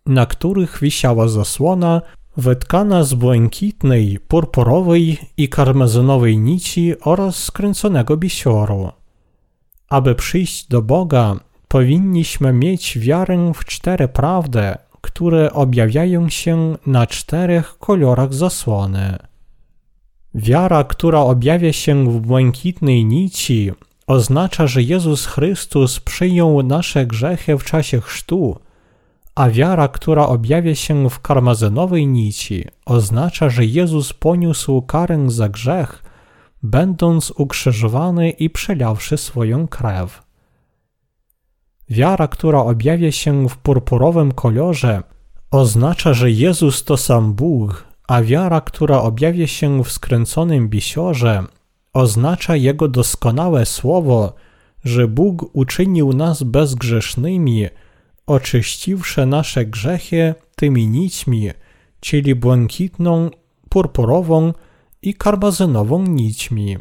na 0.07 0.27
których 0.27 0.79
wisiała 0.81 1.29
zasłona 1.29 2.03
wytkana 2.37 3.05
z 3.05 3.15
błękitnej, 3.15 4.19
purpurowej 4.29 5.19
i 5.37 5.49
karmezynowej 5.49 6.39
nici 6.39 6.95
oraz 7.01 7.37
skręconego 7.37 8.17
bisioru. 8.17 8.93
Aby 9.89 10.15
przyjść 10.15 10.69
do 10.69 10.83
Boga, 10.83 11.37
powinniśmy 11.69 12.53
mieć 12.53 12.99
wiarę 12.99 13.53
w 13.55 13.65
cztery 13.65 14.09
prawdy, 14.09 14.75
które 15.01 15.53
objawiają 15.53 16.29
się 16.29 16.77
na 16.87 17.07
czterech 17.07 17.79
kolorach 17.79 18.35
zasłony. 18.35 19.19
Wiara, 20.35 20.85
która 20.85 21.21
objawia 21.21 21.73
się 21.73 22.11
w 22.11 22.21
błękitnej 22.21 23.05
nici, 23.05 23.73
oznacza, 24.07 24.67
że 24.67 24.83
Jezus 24.83 25.27
Chrystus 25.27 26.01
przyjął 26.01 26.63
nasze 26.63 27.07
grzechy 27.07 27.59
w 27.59 27.65
czasie 27.65 28.01
chrztu, 28.01 28.59
a 29.35 29.51
wiara, 29.51 29.89
która 29.89 30.27
objawia 30.27 30.75
się 30.75 31.11
w 31.11 31.21
karmazynowej 31.21 32.07
nici, 32.07 32.65
oznacza, 32.87 33.51
że 33.51 33.65
Jezus 33.65 34.13
poniósł 34.13 34.83
karę 34.83 35.31
za 35.31 35.49
grzech, 35.49 36.03
będąc 36.63 37.31
ukrzyżowany 37.31 38.31
i 38.31 38.51
przelawszy 38.51 39.17
swoją 39.17 39.69
krew. 39.69 40.23
Wiara, 41.91 42.29
która 42.29 42.61
objawia 42.61 43.13
się 43.13 43.49
w 43.49 43.57
purpurowym 43.57 44.33
kolorze, 44.33 45.03
oznacza, 45.51 46.15
że 46.15 46.31
Jezus 46.31 46.85
to 46.85 46.97
sam 46.97 47.33
Bóg, 47.33 47.88
a 48.09 48.23
wiara, 48.23 48.61
która 48.61 49.03
objawia 49.03 49.47
się 49.47 49.85
w 49.85 49.93
skręconym 49.93 50.69
bisiorze, 50.69 51.45
oznacza 51.93 52.57
Jego 52.57 52.89
doskonałe 52.89 53.67
słowo, 53.67 54.33
że 54.85 55.09
Bóg 55.09 55.51
uczynił 55.53 56.13
nas 56.13 56.43
bezgrzesznymi, 56.43 57.67
oczyściwszy 58.27 59.27
nasze 59.27 59.67
grzechy 59.67 60.35
tymi 60.57 60.87
nićmi, 60.87 61.51
czyli 62.01 62.35
błękitną, 62.35 63.31
purpurową 63.69 64.53
i 65.03 65.15
karbazynową 65.15 66.03
nićmi. 66.03 66.77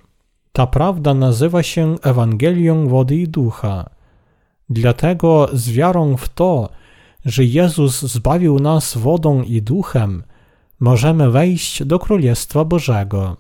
Ta 0.54 0.68
prawda 0.68 1.14
nazywa 1.14 1.64
się 1.64 1.96
Ewangelią 2.04 2.88
wody 2.88 3.16
i 3.16 3.28
ducha. 3.28 3.90
Dlatego 4.70 5.50
z 5.54 5.70
wiarą 5.70 6.18
w 6.18 6.30
to, 6.30 6.70
że 7.26 7.44
Jezus 7.44 8.02
zbawił 8.02 8.60
nas 8.60 8.98
wodą 8.98 9.44
i 9.44 9.62
duchem, 9.62 10.24
możemy 10.80 11.32
wejść 11.32 11.84
do 11.84 12.00
Królestwa 12.00 12.66
Bożego. 12.66 13.38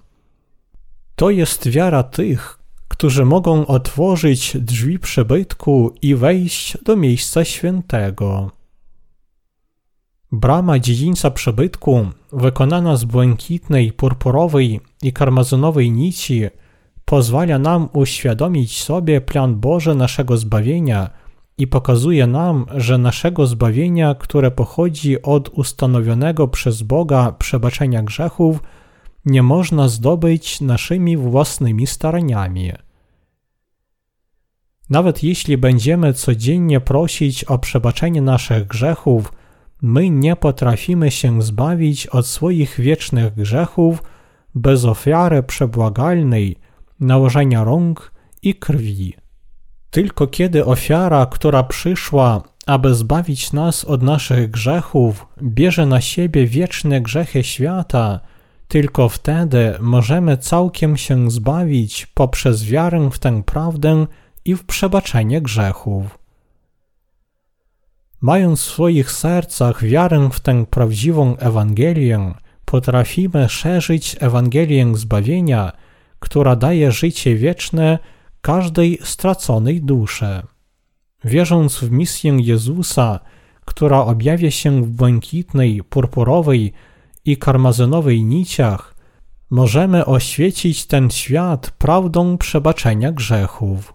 To 1.15 1.29
jest 1.29 1.69
wiara 1.69 2.03
tych, 2.03 2.59
którzy 2.87 3.25
mogą 3.25 3.65
otworzyć 3.65 4.57
drzwi 4.57 4.99
przybytku 4.99 5.93
i 6.01 6.15
wejść 6.15 6.77
do 6.83 6.95
miejsca 6.95 7.45
świętego. 7.45 8.51
Brama 10.31 10.79
dziedzińca 10.79 11.31
przybytku, 11.31 12.05
wykonana 12.31 12.97
z 12.97 13.03
błękitnej, 13.05 13.93
purpurowej 13.93 14.79
i 15.01 15.13
karmazynowej 15.13 15.91
nici, 15.91 16.43
pozwala 17.05 17.59
nam 17.59 17.89
uświadomić 17.93 18.83
sobie 18.83 19.21
plan 19.21 19.55
Boży 19.55 19.95
naszego 19.95 20.37
zbawienia 20.37 21.09
i 21.57 21.67
pokazuje 21.67 22.27
nam, 22.27 22.65
że 22.75 22.97
naszego 22.97 23.47
zbawienia, 23.47 24.15
które 24.15 24.51
pochodzi 24.51 25.21
od 25.21 25.49
ustanowionego 25.49 26.47
przez 26.47 26.83
Boga 26.83 27.31
przebaczenia 27.31 28.03
grzechów, 28.03 28.59
nie 29.25 29.43
można 29.43 29.87
zdobyć 29.87 30.61
naszymi 30.61 31.17
własnymi 31.17 31.87
staraniami. 31.87 32.71
Nawet 34.89 35.23
jeśli 35.23 35.57
będziemy 35.57 36.13
codziennie 36.13 36.79
prosić 36.79 37.43
o 37.43 37.59
przebaczenie 37.59 38.21
naszych 38.21 38.67
grzechów, 38.67 39.33
my 39.81 40.09
nie 40.09 40.35
potrafimy 40.35 41.11
się 41.11 41.41
zbawić 41.41 42.07
od 42.07 42.27
swoich 42.27 42.79
wiecznych 42.79 43.33
grzechów 43.33 44.03
bez 44.55 44.85
ofiary 44.85 45.43
przebłagalnej, 45.43 46.55
nałożenia 46.99 47.63
rąk 47.63 48.11
i 48.43 48.55
krwi. 48.55 49.26
Tylko 49.89 50.27
kiedy 50.27 50.65
ofiara, 50.65 51.25
która 51.25 51.63
przyszła, 51.63 52.43
aby 52.65 52.95
zbawić 52.95 53.53
nas 53.53 53.85
od 53.85 54.01
naszych 54.01 54.51
grzechów, 54.51 55.27
bierze 55.41 55.85
na 55.85 56.01
siebie 56.01 56.47
wieczne 56.47 57.01
grzechy 57.01 57.43
świata, 57.43 58.19
tylko 58.67 59.09
wtedy 59.09 59.73
możemy 59.79 60.37
całkiem 60.37 60.97
się 60.97 61.31
zbawić 61.31 62.05
poprzez 62.05 62.63
wiarę 62.65 63.09
w 63.11 63.19
tę 63.19 63.43
prawdę 63.43 64.07
i 64.45 64.55
w 64.55 64.65
przebaczenie 64.65 65.41
grzechów. 65.41 66.19
Mając 68.21 68.61
w 68.61 68.65
swoich 68.65 69.11
sercach 69.11 69.83
wiarę 69.83 70.29
w 70.31 70.39
tę 70.39 70.65
prawdziwą 70.65 71.37
Ewangelię, 71.37 72.33
potrafimy 72.65 73.49
szerzyć 73.49 74.15
Ewangelię 74.19 74.95
zbawienia, 74.95 75.71
która 76.19 76.55
daje 76.55 76.91
życie 76.91 77.35
wieczne 77.35 77.99
każdej 78.41 78.99
straconej 79.03 79.81
duszy. 79.81 80.41
Wierząc 81.23 81.79
w 81.79 81.91
misję 81.91 82.37
Jezusa, 82.39 83.19
która 83.65 83.99
objawia 83.99 84.51
się 84.51 84.83
w 84.83 84.89
błękitnej, 84.89 85.83
purpurowej 85.83 86.73
i 87.25 87.37
karmazynowej 87.37 88.23
niciach, 88.23 88.95
możemy 89.49 90.05
oświecić 90.05 90.85
ten 90.85 91.09
świat 91.09 91.71
prawdą 91.71 92.37
przebaczenia 92.37 93.11
grzechów. 93.11 93.93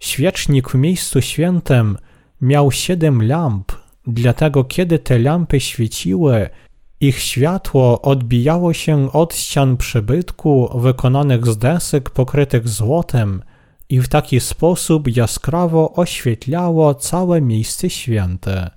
Świecznik 0.00 0.70
w 0.70 0.74
miejscu 0.74 1.22
świętym 1.22 1.98
miał 2.40 2.72
siedem 2.72 3.22
lamp, 3.22 3.72
dlatego 4.06 4.64
kiedy 4.64 4.98
te 4.98 5.18
lampy 5.18 5.60
świeciły, 5.60 6.48
ich 7.00 7.18
światło 7.18 8.02
odbijało 8.02 8.72
się 8.72 9.12
od 9.12 9.34
ścian 9.34 9.76
przybytku 9.76 10.78
wykonanych 10.78 11.46
z 11.46 11.58
desek 11.58 12.10
pokrytych 12.10 12.68
złotem 12.68 13.42
i 13.88 14.00
w 14.00 14.08
taki 14.08 14.40
sposób 14.40 15.16
jaskrawo 15.16 15.92
oświetlało 15.92 16.94
całe 16.94 17.40
miejsce 17.40 17.90
święte. 17.90 18.70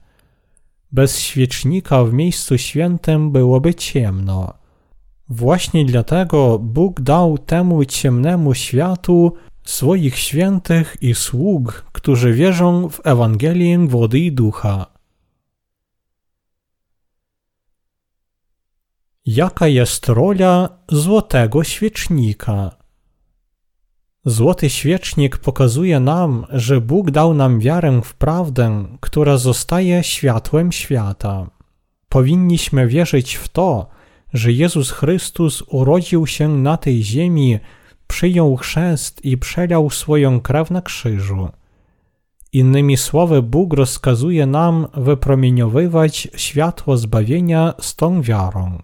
Bez 0.91 1.19
świecznika 1.19 2.03
w 2.03 2.13
miejscu 2.13 2.57
świętym 2.57 3.31
byłoby 3.31 3.73
ciemno. 3.73 4.53
Właśnie 5.29 5.85
dlatego 5.85 6.59
Bóg 6.59 7.01
dał 7.01 7.37
temu 7.37 7.85
ciemnemu 7.85 8.53
światu 8.53 9.33
swoich 9.63 10.17
świętych 10.17 10.97
i 11.01 11.15
sług, 11.15 11.85
którzy 11.91 12.33
wierzą 12.33 12.89
w 12.89 13.07
Ewangelię 13.07 13.87
wody 13.87 14.19
i 14.19 14.31
ducha. 14.31 14.92
Jaka 19.25 19.67
jest 19.67 20.09
rola 20.09 20.69
złotego 20.89 21.63
świecznika? 21.63 22.71
Złoty 24.25 24.69
świecznik 24.69 25.37
pokazuje 25.37 25.99
nam, 25.99 26.45
że 26.49 26.81
Bóg 26.81 27.11
dał 27.11 27.33
nam 27.33 27.59
wiarę 27.59 28.01
w 28.03 28.13
prawdę, 28.13 28.85
która 28.99 29.37
zostaje 29.37 30.03
światłem 30.03 30.71
świata. 30.71 31.49
Powinniśmy 32.09 32.87
wierzyć 32.87 33.35
w 33.35 33.47
to, 33.47 33.87
że 34.33 34.51
Jezus 34.51 34.91
Chrystus 34.91 35.63
urodził 35.67 36.27
się 36.27 36.47
na 36.47 36.77
tej 36.77 37.03
ziemi, 37.03 37.59
przyjął 38.07 38.55
chrzest 38.55 39.25
i 39.25 39.37
przelał 39.37 39.89
swoją 39.89 40.41
krew 40.41 40.71
na 40.71 40.81
krzyżu. 40.81 41.49
Innymi 42.53 42.97
słowy, 42.97 43.41
Bóg 43.41 43.73
rozkazuje 43.73 44.45
nam 44.45 44.87
wypromieniowywać 44.93 46.27
światło 46.35 46.97
zbawienia 46.97 47.73
z 47.81 47.95
tą 47.95 48.21
wiarą. 48.21 48.77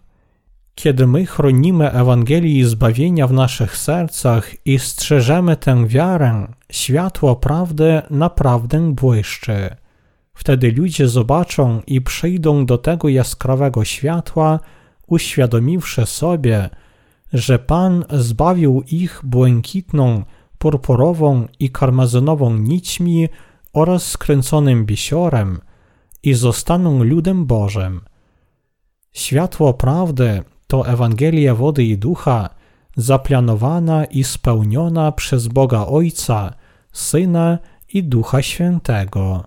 Kiedy 0.81 1.07
my 1.07 1.25
chronimy 1.25 1.91
Ewangelii 1.91 2.63
zbawienia 2.63 3.27
w 3.27 3.33
naszych 3.33 3.77
sercach 3.77 4.67
i 4.67 4.79
strzeżemy 4.79 5.55
tę 5.57 5.87
wiarę, 5.87 6.47
światło 6.71 7.35
prawdy 7.35 8.01
naprawdę 8.09 8.93
błyszczy. 8.93 9.75
Wtedy 10.33 10.71
ludzie 10.71 11.07
zobaczą 11.07 11.81
i 11.87 12.01
przyjdą 12.01 12.65
do 12.65 12.77
tego 12.77 13.09
jaskrawego 13.09 13.85
światła, 13.85 14.59
uświadomiwszy 15.07 16.05
sobie, 16.05 16.69
że 17.33 17.59
Pan 17.59 18.05
zbawił 18.09 18.83
ich 18.87 19.21
błękitną, 19.23 20.23
purpurową 20.57 21.47
i 21.59 21.69
karmazynową 21.69 22.57
nićmi 22.57 23.29
oraz 23.73 24.03
skręconym 24.03 24.85
bisiorem 24.85 25.59
i 26.23 26.33
zostaną 26.33 27.03
ludem 27.03 27.45
Bożym. 27.45 28.01
Światło 29.11 29.73
prawdy 29.73 30.43
to 30.69 30.87
Ewangelia 30.87 31.55
wody 31.55 31.83
i 31.83 31.97
ducha, 31.97 32.49
zaplanowana 32.95 34.05
i 34.05 34.23
spełniona 34.23 35.11
przez 35.11 35.47
Boga 35.47 35.85
Ojca, 35.85 36.53
Syna 36.91 37.57
i 37.93 38.03
Ducha 38.03 38.41
Świętego. 38.41 39.43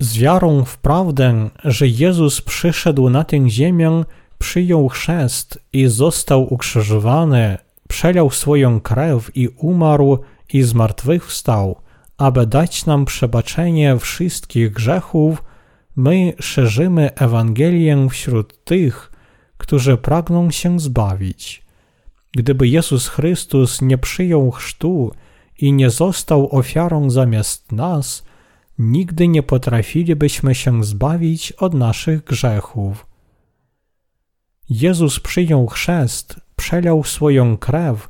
Z 0.00 0.18
wiarą 0.18 0.64
w 0.64 0.78
prawdę, 0.78 1.50
że 1.64 1.88
Jezus 1.88 2.40
przyszedł 2.40 3.10
na 3.10 3.24
tę 3.24 3.50
ziemię, 3.50 4.04
przyjął 4.38 4.88
chrzest 4.88 5.58
i 5.72 5.86
został 5.86 6.54
ukrzyżowany, 6.54 7.58
przelał 7.88 8.30
swoją 8.30 8.80
krew 8.80 9.36
i 9.36 9.48
umarł 9.48 10.18
i 10.52 10.62
zmartwychwstał, 10.62 11.76
aby 12.18 12.46
dać 12.46 12.86
nam 12.86 13.04
przebaczenie 13.04 13.98
wszystkich 13.98 14.72
grzechów, 14.72 15.44
my 15.96 16.32
szerzymy 16.40 17.14
Ewangelię 17.14 18.08
wśród 18.10 18.64
tych, 18.64 19.11
którzy 19.62 19.96
pragną 19.96 20.50
się 20.50 20.80
zbawić. 20.80 21.62
Gdyby 22.36 22.68
Jezus 22.68 23.08
Chrystus 23.08 23.82
nie 23.82 23.98
przyjął 23.98 24.50
chrztu 24.50 25.12
i 25.58 25.72
nie 25.72 25.90
został 25.90 26.56
ofiarą 26.56 27.10
zamiast 27.10 27.72
nas, 27.72 28.24
nigdy 28.78 29.28
nie 29.28 29.42
potrafilibyśmy 29.42 30.54
się 30.54 30.84
zbawić 30.84 31.52
od 31.52 31.74
naszych 31.74 32.24
grzechów. 32.24 33.06
Jezus 34.70 35.20
przyjął 35.20 35.66
chrzest, 35.66 36.40
przelał 36.56 37.04
swoją 37.04 37.56
krew 37.56 38.08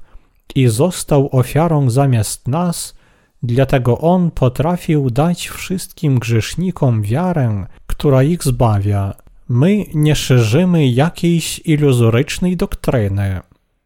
i 0.55 0.69
został 0.69 1.29
ofiarą 1.33 1.91
zamiast 1.91 2.49
nas, 2.49 2.95
dlatego 3.43 3.99
On 3.99 4.31
potrafił 4.31 5.11
dać 5.11 5.49
wszystkim 5.49 6.19
grzesznikom 6.19 7.03
wiarę, 7.03 7.67
która 7.87 8.23
ich 8.23 8.45
zbawia. 8.45 9.15
My 9.55 9.87
nie 9.95 10.17
szerzymy 10.17 10.87
jakiejś 10.88 11.61
iluzorycznej 11.65 12.57
doktryny. 12.57 13.41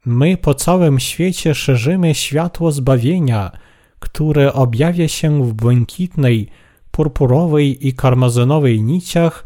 My 0.04 0.36
po 0.36 0.54
całym 0.54 1.00
świecie 1.00 1.54
szerzymy 1.54 2.14
światło 2.14 2.72
zbawienia, 2.72 3.50
które 3.98 4.52
objawia 4.52 5.08
się 5.08 5.44
w 5.44 5.54
błękitnej, 5.54 6.48
purpurowej 6.90 7.86
i 7.88 7.92
karmazynowej 7.94 8.82
niciach 8.82 9.44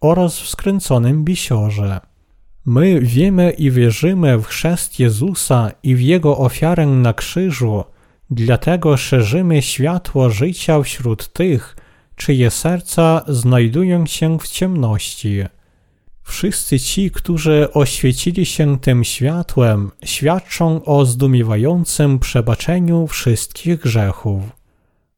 oraz 0.00 0.40
w 0.40 0.48
skręconym 0.48 1.24
bisiorze. 1.24 2.00
My 2.66 3.00
wiemy 3.00 3.50
i 3.50 3.70
wierzymy 3.70 4.38
w 4.38 4.44
chrzest 4.44 4.98
Jezusa 4.98 5.70
i 5.82 5.94
w 5.94 6.00
Jego 6.00 6.38
ofiarę 6.38 6.86
na 6.86 7.12
krzyżu, 7.12 7.84
dlatego 8.30 8.96
szerzymy 8.96 9.62
światło 9.62 10.30
życia 10.30 10.82
wśród 10.82 11.32
tych, 11.32 11.76
czyje 12.16 12.50
serca 12.50 13.24
znajdują 13.28 14.06
się 14.06 14.38
w 14.38 14.48
ciemności. 14.48 15.44
Wszyscy 16.32 16.80
ci, 16.80 17.10
którzy 17.10 17.68
oświecili 17.72 18.46
się 18.46 18.80
tym 18.80 19.04
światłem, 19.04 19.90
świadczą 20.04 20.84
o 20.84 21.04
zdumiewającym 21.04 22.18
przebaczeniu 22.18 23.06
wszystkich 23.06 23.80
grzechów. 23.80 24.42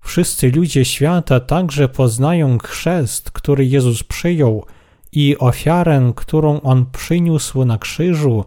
Wszyscy 0.01 0.51
ludzie 0.51 0.85
świata 0.85 1.41
także 1.41 1.89
poznają 1.89 2.59
chrzest, 2.59 3.31
który 3.31 3.67
Jezus 3.67 4.03
przyjął 4.03 4.67
i 5.13 5.39
ofiarę, 5.39 6.13
którą 6.17 6.61
On 6.61 6.87
przyniósł 6.93 7.65
na 7.65 7.79
krzyżu, 7.79 8.45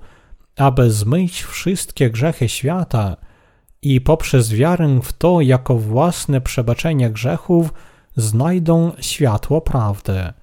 aby 0.58 0.92
zmyć 0.92 1.44
wszystkie 1.44 2.10
grzechy 2.10 2.50
świata 2.50 3.18
i 3.82 4.02
poprzez 4.02 4.54
wiarę 4.54 5.00
w 5.04 5.14
to 5.14 5.42
jako 5.42 5.78
własne 5.78 6.42
przebaczenie 6.42 7.10
grzechów 7.10 7.74
znajdą 8.16 8.92
światło 9.00 9.62
prawdy. 9.62 10.34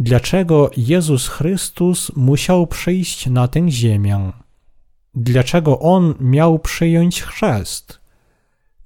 Dlaczego 0.00 0.70
Jezus 0.76 1.28
Chrystus 1.28 2.16
musiał 2.16 2.66
przyjść 2.66 3.26
na 3.26 3.48
tę 3.48 3.70
ziemię? 3.70 4.32
Dlaczego 5.14 5.80
On 5.80 6.14
miał 6.20 6.58
przyjąć 6.58 7.22
chrzest? 7.22 8.00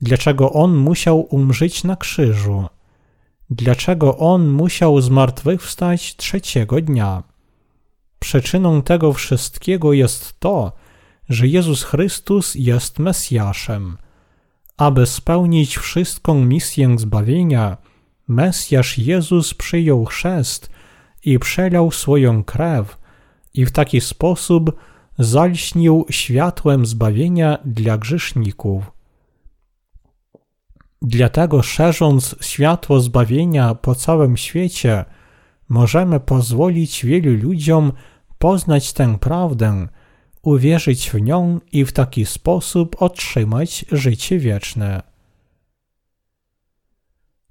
Dlaczego 0.00 0.52
On 0.52 0.76
musiał 0.76 1.20
umrzeć 1.20 1.84
na 1.84 1.96
krzyżu? 1.96 2.66
Dlaczego 3.50 4.18
On 4.18 4.48
musiał 4.48 5.00
zmartwychwstać 5.00 6.16
trzeciego 6.16 6.80
dnia? 6.80 7.22
Przyczyną 8.18 8.82
tego 8.82 9.12
wszystkiego 9.12 9.92
jest 9.92 10.40
to, 10.40 10.72
że 11.28 11.46
Jezus 11.46 11.82
Chrystus 11.82 12.54
jest 12.54 12.98
Mesjaszem. 12.98 13.96
Aby 14.76 15.06
spełnić 15.06 15.78
wszystką 15.78 16.44
misję 16.44 16.98
zbawienia, 16.98 17.76
Mesjasz 18.28 18.98
Jezus 18.98 19.54
przyjął 19.54 20.04
chrzest 20.04 20.71
i 21.24 21.38
przelał 21.38 21.90
swoją 21.90 22.44
krew 22.44 22.98
i 23.54 23.66
w 23.66 23.70
taki 23.70 24.00
sposób 24.00 24.76
zalśnił 25.18 26.06
światłem 26.10 26.86
zbawienia 26.86 27.58
dla 27.64 27.98
grzeszników. 27.98 28.92
Dlatego 31.02 31.62
szerząc 31.62 32.36
światło 32.40 33.00
zbawienia 33.00 33.74
po 33.74 33.94
całym 33.94 34.36
świecie, 34.36 35.04
możemy 35.68 36.20
pozwolić 36.20 37.04
wielu 37.04 37.42
ludziom 37.42 37.92
poznać 38.38 38.92
tę 38.92 39.18
prawdę, 39.18 39.88
uwierzyć 40.42 41.10
w 41.10 41.20
nią 41.20 41.60
i 41.72 41.84
w 41.84 41.92
taki 41.92 42.26
sposób 42.26 43.02
otrzymać 43.02 43.84
życie 43.92 44.38
wieczne. 44.38 45.02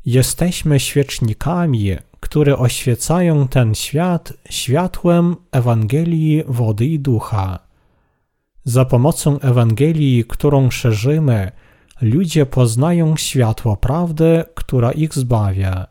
Jesteśmy 0.05 0.79
świecznikami, 0.79 1.97
które 2.21 2.57
oświecają 2.57 3.47
ten 3.47 3.75
świat 3.75 4.33
światłem 4.49 5.35
Ewangelii 5.51 6.43
wody 6.47 6.85
i 6.85 6.99
ducha. 6.99 7.59
Za 8.63 8.85
pomocą 8.85 9.39
Ewangelii, 9.39 10.25
którą 10.25 10.71
szerzymy, 10.71 11.51
ludzie 12.01 12.45
poznają 12.45 13.17
światło 13.17 13.77
prawdy, 13.77 14.43
która 14.55 14.91
ich 14.91 15.13
zbawia. 15.13 15.87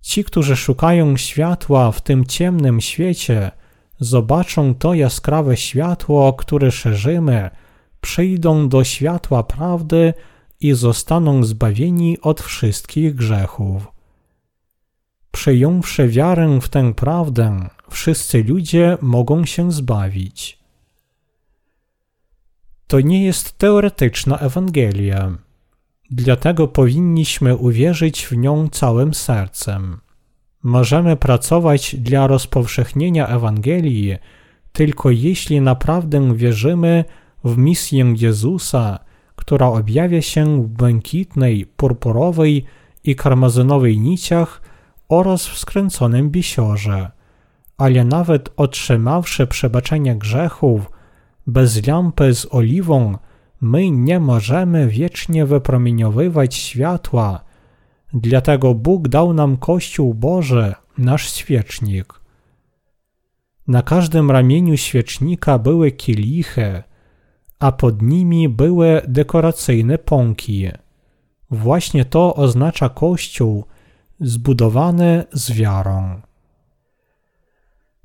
Ci, 0.00 0.24
którzy 0.24 0.56
szukają 0.56 1.16
światła 1.16 1.92
w 1.92 2.00
tym 2.00 2.24
ciemnym 2.26 2.80
świecie, 2.80 3.50
zobaczą 4.00 4.74
to 4.74 4.94
jaskrawe 4.94 5.56
światło, 5.56 6.32
które 6.32 6.70
szerzymy, 6.72 7.50
przyjdą 8.00 8.68
do 8.68 8.84
światła 8.84 9.42
prawdy 9.42 10.14
i 10.60 10.72
zostaną 10.72 11.44
zbawieni 11.44 12.20
od 12.20 12.40
wszystkich 12.40 13.14
grzechów. 13.14 13.93
Przyjąwszy 15.34 16.08
wiarę 16.08 16.58
w 16.60 16.68
tę 16.68 16.94
prawdę, 16.94 17.68
wszyscy 17.90 18.44
ludzie 18.44 18.98
mogą 19.00 19.44
się 19.44 19.72
zbawić. 19.72 20.58
To 22.86 23.00
nie 23.00 23.24
jest 23.24 23.58
teoretyczna 23.58 24.38
Ewangelia. 24.38 25.38
Dlatego 26.10 26.68
powinniśmy 26.68 27.56
uwierzyć 27.56 28.26
w 28.26 28.36
nią 28.36 28.68
całym 28.68 29.14
sercem. 29.14 30.00
Możemy 30.62 31.16
pracować 31.16 31.96
dla 31.96 32.26
rozpowszechnienia 32.26 33.28
Ewangelii 33.28 34.16
tylko 34.72 35.10
jeśli 35.10 35.60
naprawdę 35.60 36.36
wierzymy 36.36 37.04
w 37.44 37.58
misję 37.58 38.14
Jezusa, 38.16 38.98
która 39.36 39.66
objawia 39.66 40.22
się 40.22 40.62
w 40.62 40.68
błękitnej, 40.68 41.66
purpurowej 41.66 42.64
i 43.04 43.16
karmazynowej 43.16 43.98
niciach 44.00 44.63
oraz 45.08 45.46
w 45.46 45.58
skręconym 45.58 46.30
bisiorze. 46.30 47.10
Ale 47.76 48.04
nawet 48.04 48.50
otrzymawszy 48.56 49.46
przebaczenie 49.46 50.16
grzechów, 50.16 50.90
bez 51.46 51.86
lampy 51.86 52.34
z 52.34 52.54
oliwą 52.54 53.18
my 53.60 53.90
nie 53.90 54.20
możemy 54.20 54.88
wiecznie 54.88 55.46
wypromieniowywać 55.46 56.54
światła, 56.54 57.44
dlatego 58.14 58.74
Bóg 58.74 59.08
dał 59.08 59.32
nam 59.32 59.56
Kościół 59.56 60.14
Boży, 60.14 60.74
nasz 60.98 61.32
świecznik. 61.32 62.20
Na 63.68 63.82
każdym 63.82 64.30
ramieniu 64.30 64.76
świecznika 64.76 65.58
były 65.58 65.92
kielichy, 65.92 66.82
a 67.58 67.72
pod 67.72 68.02
nimi 68.02 68.48
były 68.48 69.02
dekoracyjne 69.08 69.98
pąki. 69.98 70.68
Właśnie 71.50 72.04
to 72.04 72.34
oznacza 72.34 72.88
Kościół 72.88 73.64
zbudowany 74.20 75.24
z 75.32 75.52
wiarą. 75.52 76.20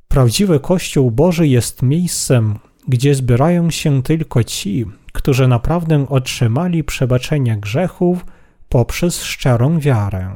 Prawdziwy 0.07 0.59
Kościół 0.59 1.11
Boży 1.11 1.47
jest 1.47 1.81
miejscem, 1.81 2.59
gdzie 2.87 3.15
zbierają 3.15 3.69
się 3.69 4.03
tylko 4.03 4.43
ci, 4.43 4.85
którzy 5.13 5.47
naprawdę 5.47 6.05
otrzymali 6.09 6.83
przebaczenie 6.83 7.57
grzechów 7.57 8.25
poprzez 8.69 9.23
szczerą 9.23 9.79
wiarę. 9.79 10.35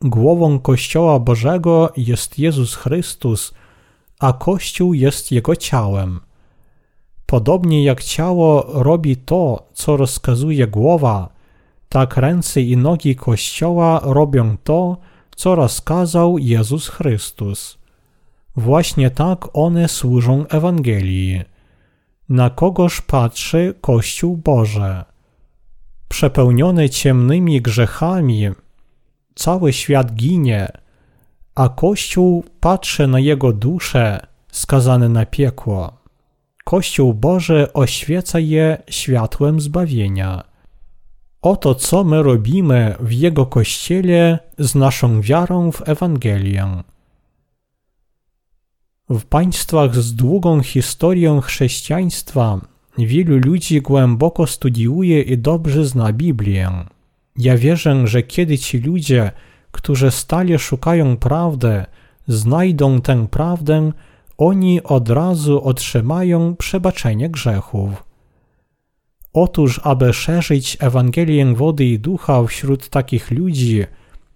Głową 0.00 0.58
Kościoła 0.58 1.18
Bożego 1.18 1.92
jest 1.96 2.38
Jezus 2.38 2.74
Chrystus, 2.74 3.54
a 4.18 4.32
Kościół 4.32 4.94
jest 4.94 5.32
Jego 5.32 5.56
ciałem. 5.56 6.20
Podobnie 7.26 7.84
jak 7.84 8.04
ciało 8.04 8.66
robi 8.82 9.16
to, 9.16 9.68
co 9.72 9.96
rozkazuje 9.96 10.66
głowa, 10.66 11.28
tak 11.92 12.16
ręce 12.16 12.60
i 12.60 12.76
nogi 12.76 13.16
Kościoła 13.16 14.00
robią 14.04 14.56
to, 14.64 14.96
co 15.36 15.54
rozkazał 15.54 16.38
Jezus 16.38 16.88
Chrystus. 16.88 17.78
Właśnie 18.56 19.10
tak 19.10 19.48
one 19.52 19.88
służą 19.88 20.46
Ewangelii. 20.46 21.42
Na 22.28 22.50
kogoż 22.50 23.00
patrzy 23.00 23.74
Kościół 23.80 24.36
Boże? 24.36 25.04
Przepełniony 26.08 26.90
ciemnymi 26.90 27.62
grzechami, 27.62 28.50
cały 29.34 29.72
świat 29.72 30.14
ginie, 30.14 30.68
a 31.54 31.68
Kościół 31.68 32.44
patrzy 32.60 33.06
na 33.06 33.20
jego 33.20 33.52
duszę 33.52 34.26
skazane 34.52 35.08
na 35.08 35.26
piekło. 35.26 35.92
Kościół 36.64 37.14
Boże 37.14 37.72
oświeca 37.72 38.38
je 38.38 38.82
światłem 38.90 39.60
zbawienia. 39.60 40.51
Oto 41.42 41.74
co 41.74 42.04
my 42.04 42.22
robimy 42.22 42.94
w 43.00 43.12
Jego 43.12 43.46
Kościele 43.46 44.38
z 44.58 44.74
naszą 44.74 45.20
wiarą 45.20 45.72
w 45.72 45.88
Ewangelię. 45.88 46.82
W 49.10 49.24
państwach 49.24 49.96
z 49.96 50.14
długą 50.14 50.60
historią 50.60 51.40
chrześcijaństwa 51.40 52.60
wielu 52.98 53.38
ludzi 53.38 53.80
głęboko 53.80 54.46
studiuje 54.46 55.22
i 55.22 55.38
dobrze 55.38 55.86
zna 55.86 56.12
Biblię. 56.12 56.70
Ja 57.36 57.56
wierzę, 57.56 58.06
że 58.06 58.22
kiedy 58.22 58.58
ci 58.58 58.78
ludzie, 58.78 59.30
którzy 59.70 60.10
stale 60.10 60.58
szukają 60.58 61.16
prawdy, 61.16 61.84
znajdą 62.28 63.00
tę 63.00 63.26
prawdę, 63.28 63.92
oni 64.38 64.82
od 64.82 65.08
razu 65.08 65.64
otrzymają 65.64 66.56
przebaczenie 66.56 67.30
grzechów. 67.30 68.11
Otóż, 69.32 69.80
aby 69.84 70.12
szerzyć 70.12 70.76
Ewangelię 70.80 71.54
wody 71.54 71.84
i 71.84 71.98
ducha 71.98 72.44
wśród 72.46 72.88
takich 72.88 73.30
ludzi, 73.30 73.84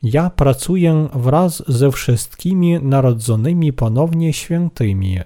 ja 0.02 0.30
pracuję 0.30 1.08
wraz 1.12 1.62
ze 1.68 1.90
wszystkimi 1.92 2.80
narodzonymi 2.82 3.72
ponownie 3.72 4.32
świętymi. 4.32 5.18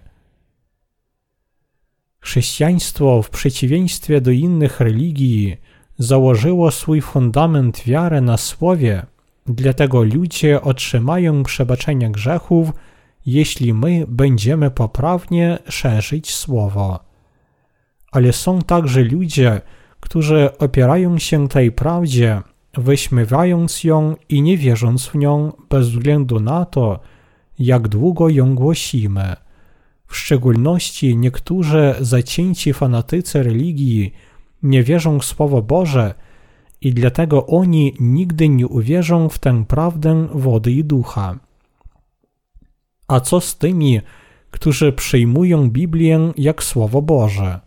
Chrześcijaństwo, 2.21 3.23
w 3.23 3.31
przeciwieństwie 3.31 4.21
do 4.21 4.31
innych 4.31 4.81
religii, 4.81 5.57
założyło 5.99 6.71
swój 6.71 7.01
fundament 7.01 7.83
wiary 7.85 8.21
na 8.21 8.37
słowie, 8.37 9.07
dlatego 9.47 10.03
ludzie 10.03 10.63
otrzymają 10.63 11.43
przebaczenie 11.43 12.11
grzechów, 12.11 12.73
jeśli 13.27 13.75
my 13.75 14.05
będziemy 14.09 14.71
poprawnie 14.71 15.59
szerzyć 15.69 16.35
słowo. 16.35 17.10
Ale 18.11 18.33
są 18.33 18.63
także 18.63 19.03
ludzie, 19.03 19.61
którzy 20.01 20.59
opierają 20.59 21.19
się 21.19 21.49
tej 21.49 21.73
prawdzie, 21.73 22.43
wyśmiewając 22.75 23.85
ją 23.85 24.17
i 24.29 24.43
nie 24.43 24.57
wierząc 24.57 25.07
w 25.07 25.15
nią 25.15 25.53
bez 25.71 25.89
względu 25.89 26.41
na 26.41 26.65
to, 26.65 27.01
jak 27.59 27.89
długo 27.89 28.29
ją 28.29 28.55
głosimy. 28.55 29.37
W 30.07 30.17
szczególności 30.17 31.17
niektórzy 31.17 31.95
zacięci 32.01 32.73
fanatycy 32.73 33.43
religii 33.43 34.13
nie 34.63 34.83
wierzą 34.83 35.19
w 35.19 35.25
Słowo 35.25 35.63
Boże 35.63 36.15
i 36.81 36.95
dlatego 36.95 37.47
oni 37.47 37.95
nigdy 38.01 38.49
nie 38.49 38.67
uwierzą 38.67 39.29
w 39.29 39.39
tę 39.39 39.65
prawdę 39.69 40.29
wody 40.35 40.73
i 40.73 40.85
ducha. 40.85 41.39
A 43.09 43.21
co 43.21 43.41
z 43.41 43.59
tymi, 43.59 44.01
którzy 44.51 44.93
przyjmują 44.93 45.71
Biblię 45.71 46.33
jak 46.37 46.63
Słowo 46.63 47.03
Boże? 47.03 47.61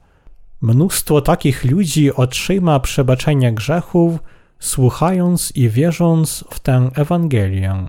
Mnóstwo 0.63 1.21
takich 1.21 1.65
ludzi 1.65 2.13
otrzyma 2.13 2.80
przebaczenie 2.80 3.54
grzechów, 3.54 4.19
słuchając 4.60 5.52
i 5.56 5.69
wierząc 5.69 6.45
w 6.49 6.60
tę 6.60 6.89
Ewangelię. 6.95 7.88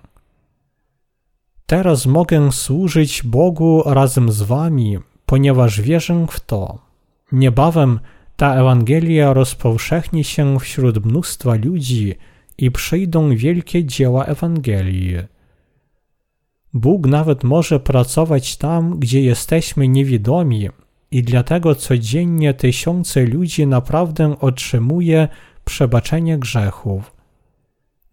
Teraz 1.67 2.07
mogę 2.07 2.53
służyć 2.53 3.23
Bogu 3.23 3.83
razem 3.87 4.33
z 4.33 4.43
wami, 4.43 4.99
ponieważ 5.27 5.81
wierzę 5.81 6.27
w 6.31 6.41
to. 6.41 6.79
Niebawem 7.33 8.01
ta 8.37 8.55
Ewangelia 8.55 9.33
rozpowszechni 9.33 10.25
się 10.25 10.59
wśród 10.59 11.07
mnóstwa 11.07 11.55
ludzi 11.55 12.15
i 12.59 12.71
przyjdą 12.71 13.37
wielkie 13.37 13.85
dzieła 13.85 14.25
Ewangelii. 14.25 15.17
Bóg 16.73 17.07
nawet 17.07 17.45
może 17.45 17.81
pracować 17.81 18.57
tam, 18.57 18.99
gdzie 18.99 19.23
jesteśmy 19.23 19.89
niewidomi, 19.89 20.69
i 21.15 21.23
dlatego 21.23 21.75
codziennie 21.75 22.55
tysiące 22.55 23.25
ludzi 23.27 23.67
naprawdę 23.67 24.41
otrzymuje 24.41 25.29
przebaczenie 25.65 26.39
grzechów. 26.39 27.13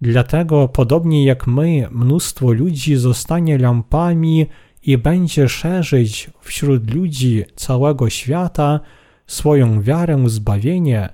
Dlatego, 0.02 0.68
podobnie 0.68 1.26
jak 1.26 1.48
my, 1.48 1.88
mnóstwo 1.92 2.52
ludzi 2.52 2.96
zostanie 2.96 3.58
lampami 3.58 4.46
i 4.84 4.98
będzie 4.98 5.50
szerzyć 5.50 6.30
wśród 6.42 6.94
ludzi 6.94 7.44
całego 7.56 8.10
świata 8.10 8.80
swoją 9.28 9.82
wiarę 9.82 10.24
w 10.24 10.30
zbawienie 10.30 11.10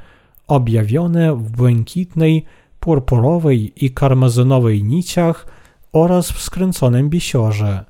objawione 0.47 1.35
w 1.35 1.51
błękitnej, 1.51 2.45
purpurowej 2.79 3.85
i 3.85 3.91
karmazynowej 3.91 4.83
niciach 4.83 5.47
oraz 5.91 6.31
w 6.31 6.41
skręconym 6.41 7.09
bisiorze. 7.09 7.85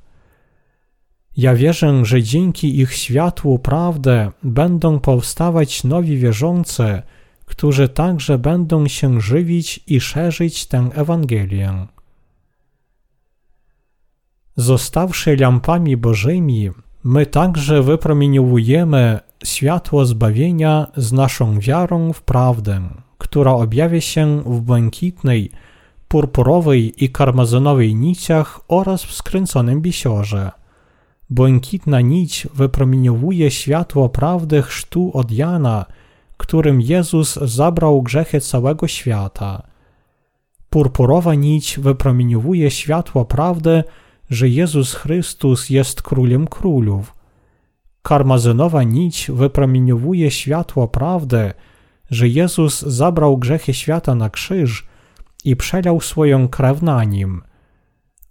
Ja 1.38 1.56
wierzę, 1.56 2.06
że 2.06 2.24
dzięki 2.24 2.80
ich 2.80 2.94
światłu 2.94 3.60
prawdy 3.60 4.32
będą 4.44 5.00
powstawać 5.00 5.84
nowi 5.84 6.18
wierzący, 6.18 7.02
którzy 7.46 7.90
także 7.90 8.38
będą 8.38 8.88
się 8.88 9.22
żywić 9.22 9.80
i 9.88 10.00
szerzyć 10.00 10.66
tę 10.66 10.90
Ewangelię. 10.94 11.88
Zostawszy 14.56 15.36
lampami 15.36 15.98
Bożymi, 15.98 16.70
my 17.04 17.26
także 17.26 17.84
wypromieniowujemy 17.84 19.20
światło 19.44 20.06
zbawienia 20.06 20.88
z 20.96 21.14
naszą 21.14 21.60
wiarą 21.60 22.14
w 22.14 22.22
prawdę, 22.22 22.90
która 23.18 23.52
objawia 23.52 24.02
się 24.02 24.42
w 24.46 24.62
błękitnej, 24.62 25.52
purpurowej 26.08 27.04
i 27.04 27.10
karmazynowej 27.10 27.96
niciach 27.96 28.60
oraz 28.68 29.04
w 29.04 29.14
skręconym 29.14 29.82
bisiorze. 29.82 30.52
Błękitna 31.30 32.02
nić 32.02 32.48
wypromieniowuje 32.54 33.52
światło 33.52 34.10
prawdy 34.10 34.62
chrztu 34.62 35.12
od 35.14 35.32
Jana, 35.32 35.86
którym 36.38 36.82
Jezus 36.82 37.36
zabrał 37.36 38.02
grzechy 38.02 38.42
całego 38.42 38.88
świata. 38.88 39.64
Purpurowa 40.70 41.36
nić 41.36 41.80
wypromieniowuje 41.80 42.72
światło 42.72 43.26
prawdy, 43.26 43.84
że 44.30 44.50
Jezus 44.50 44.94
Chrystus 44.94 45.70
jest 45.70 46.02
królem 46.02 46.48
królów. 46.48 47.14
Karmazynowa 48.02 48.84
nić 48.84 49.32
wypromieniowuje 49.34 50.32
światło 50.32 50.88
prawdy, 50.88 51.54
że 52.12 52.28
Jezus 52.28 52.82
zabrał 52.82 53.38
grzechy 53.38 53.74
świata 53.74 54.16
na 54.16 54.30
krzyż 54.30 54.88
i 55.44 55.56
przelał 55.56 56.02
swoją 56.02 56.48
krew 56.48 56.82
na 56.82 57.04
nim. 57.04 57.42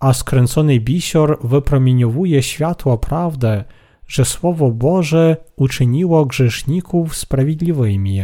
A 0.01 0.13
skręcony 0.13 0.81
bisior 0.81 1.39
wypromieniowuje 1.45 2.43
światło 2.43 2.99
prawdy, 2.99 3.65
że 4.07 4.25
Słowo 4.25 4.71
Boże 4.71 5.37
uczyniło 5.57 6.27
grzeszników 6.27 7.17
sprawiedliwymi. 7.17 8.23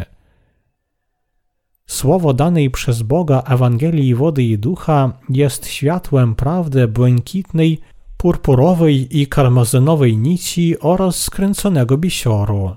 Słowo 1.86 2.34
danej 2.34 2.70
przez 2.70 3.02
Boga 3.02 3.42
Ewangelii 3.42 4.14
wody 4.14 4.42
i 4.42 4.58
ducha 4.58 5.12
jest 5.28 5.66
światłem 5.66 6.34
prawdy 6.34 6.88
błękitnej, 6.88 7.80
purpurowej 8.16 9.20
i 9.20 9.26
karmazynowej 9.26 10.16
nici 10.16 10.80
oraz 10.80 11.16
skręconego 11.16 11.98
bisioru. 11.98 12.76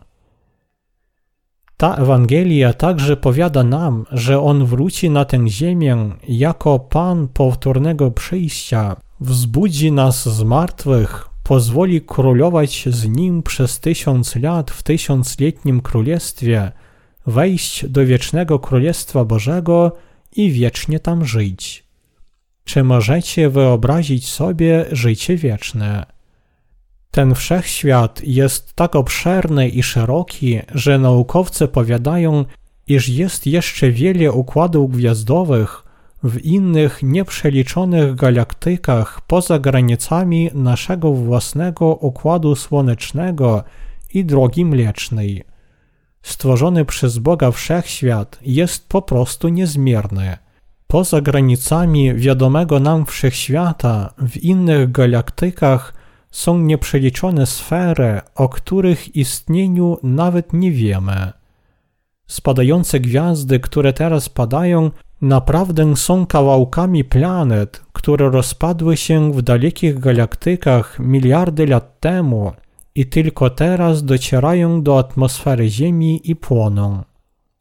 Ta 1.77 1.95
Ewangelia 1.95 2.73
także 2.73 3.17
powiada 3.17 3.63
nam, 3.63 4.05
że 4.11 4.41
On 4.41 4.65
wróci 4.65 5.09
na 5.09 5.25
tę 5.25 5.49
ziemię 5.49 6.09
jako 6.27 6.79
Pan 6.79 7.27
powtórnego 7.27 8.11
przyjścia, 8.11 8.95
wzbudzi 9.19 9.91
nas 9.91 10.29
z 10.29 10.43
martwych, 10.43 11.29
pozwoli 11.43 12.01
królować 12.01 12.85
z 12.89 13.07
Nim 13.07 13.43
przez 13.43 13.79
tysiąc 13.79 14.35
lat 14.35 14.71
w 14.71 14.83
tysiącletnim 14.83 15.81
królestwie, 15.81 16.71
wejść 17.27 17.85
do 17.89 18.05
wiecznego 18.05 18.59
Królestwa 18.59 19.25
Bożego 19.25 19.91
i 20.35 20.51
wiecznie 20.51 20.99
tam 20.99 21.25
żyć. 21.25 21.85
Czy 22.63 22.83
możecie 22.83 23.49
wyobrazić 23.49 24.29
sobie 24.29 24.85
życie 24.91 25.37
wieczne? 25.37 26.14
Ten 27.11 27.35
wszechświat 27.35 28.21
jest 28.23 28.73
tak 28.73 28.95
obszerny 28.95 29.69
i 29.69 29.83
szeroki, 29.83 30.59
że 30.73 30.99
naukowcy 30.99 31.67
powiadają, 31.67 32.45
iż 32.87 33.09
jest 33.09 33.47
jeszcze 33.47 33.91
wiele 33.91 34.31
układów 34.31 34.91
gwiazdowych 34.91 35.83
w 36.23 36.45
innych 36.45 37.03
nieprzeliczonych 37.03 38.15
galaktykach 38.15 39.21
poza 39.21 39.59
granicami 39.59 40.49
naszego 40.53 41.13
własnego 41.13 41.85
układu 41.85 42.55
słonecznego 42.55 43.63
i 44.13 44.25
drogi 44.25 44.65
mlecznej. 44.65 45.43
Stworzony 46.21 46.85
przez 46.85 47.17
Boga 47.17 47.51
wszechświat 47.51 48.39
jest 48.41 48.89
po 48.89 49.01
prostu 49.01 49.49
niezmierny. 49.49 50.37
Poza 50.87 51.21
granicami 51.21 52.13
wiadomego 52.13 52.79
nam 52.79 53.05
wszechświata, 53.05 54.13
w 54.17 54.37
innych 54.37 54.91
galaktykach 54.91 55.93
są 56.35 56.57
nieprzeliczone 56.57 57.45
sfery, 57.45 58.21
o 58.35 58.49
których 58.49 59.15
istnieniu 59.15 59.97
nawet 60.03 60.53
nie 60.53 60.71
wiemy. 60.71 61.31
Spadające 62.27 62.99
gwiazdy, 62.99 63.59
które 63.59 63.93
teraz 63.93 64.29
padają, 64.29 64.91
naprawdę 65.21 65.95
są 65.95 66.25
kawałkami 66.25 67.03
planet, 67.03 67.83
które 67.93 68.29
rozpadły 68.29 68.97
się 68.97 69.33
w 69.33 69.41
dalekich 69.41 69.99
galaktykach 69.99 70.99
miliardy 70.99 71.67
lat 71.67 71.99
temu 71.99 72.51
i 72.95 73.05
tylko 73.05 73.49
teraz 73.49 74.03
docierają 74.03 74.83
do 74.83 74.99
atmosfery 74.99 75.69
Ziemi 75.69 76.21
i 76.23 76.35
płoną. 76.35 77.03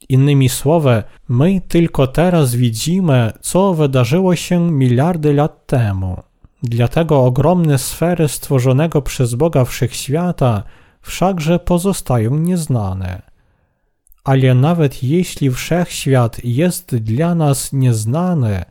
Innymi 0.09 0.49
słowy, 0.49 1.03
my 1.29 1.61
tylko 1.69 2.07
teraz 2.07 2.55
widzimy, 2.55 3.33
co 3.41 3.75
wydarzyło 3.75 4.37
się 4.37 4.71
miliardy 4.71 5.35
lat 5.35 5.67
temu. 5.67 6.34
Dlatego 6.67 7.25
ogromne 7.25 7.79
sfery 7.79 8.29
stworzonego 8.29 9.03
przez 9.03 9.35
Boga 9.35 9.65
wszechświata 9.65 10.63
wszakże 11.03 11.59
pozostają 11.59 12.39
nieznane. 12.39 13.23
ale 14.25 14.55
nawet 14.55 15.03
jeśli 15.03 15.51
wszechświat 15.51 16.45
jest 16.45 16.97
dla 16.97 17.35
nas 17.35 17.73
nieznany, 17.73 18.65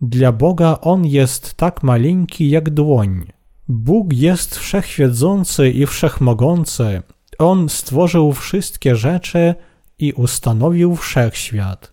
dla 0.00 0.32
Boga 0.32 0.78
on 0.80 1.06
jest 1.06 1.54
tak 1.54 1.82
maleńki 1.82 2.50
jak 2.50 2.70
dłoń. 2.70 3.26
Bóg 3.68 4.12
jest 4.12 4.56
wszechwiedzący 4.56 5.70
i 5.70 5.86
wszechmogący. 5.86 7.02
On 7.38 7.68
stworzył 7.68 8.32
wszystkie 8.32 8.96
rzeczy 8.96 9.54
i 9.98 10.12
ustanowił 10.12 10.96
wszechświat. 10.96 11.92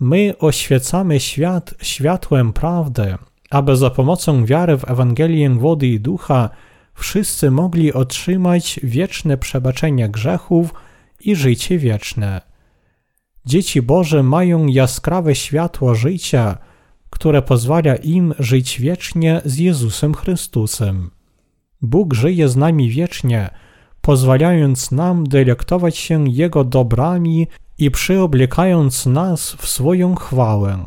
My 0.00 0.34
oświecamy 0.38 1.20
świat 1.20 1.74
światłem 1.82 2.52
prawdy, 2.52 3.14
aby 3.56 3.76
za 3.76 3.90
pomocą 3.90 4.44
wiary 4.44 4.76
w 4.76 4.90
Ewangelię 4.90 5.50
wody 5.50 5.86
i 5.86 6.00
ducha 6.00 6.50
wszyscy 6.94 7.50
mogli 7.50 7.92
otrzymać 7.92 8.80
wieczne 8.82 9.38
przebaczenie 9.38 10.08
grzechów 10.08 10.74
i 11.20 11.36
życie 11.36 11.78
wieczne. 11.78 12.40
Dzieci 13.46 13.82
Boże 13.82 14.22
mają 14.22 14.66
jaskrawe 14.66 15.34
światło 15.34 15.94
życia, 15.94 16.58
które 17.10 17.42
pozwala 17.42 17.96
im 17.96 18.34
żyć 18.38 18.80
wiecznie 18.80 19.40
z 19.44 19.58
Jezusem 19.58 20.14
Chrystusem. 20.14 21.10
Bóg 21.82 22.14
żyje 22.14 22.48
z 22.48 22.56
nami 22.56 22.90
wiecznie, 22.90 23.50
pozwalając 24.00 24.90
nam 24.90 25.26
delektować 25.26 25.96
się 25.96 26.28
Jego 26.28 26.64
dobrami 26.64 27.46
i 27.78 27.90
przyoblekając 27.90 29.06
nas 29.06 29.52
w 29.52 29.68
swoją 29.68 30.14
chwałę. 30.14 30.86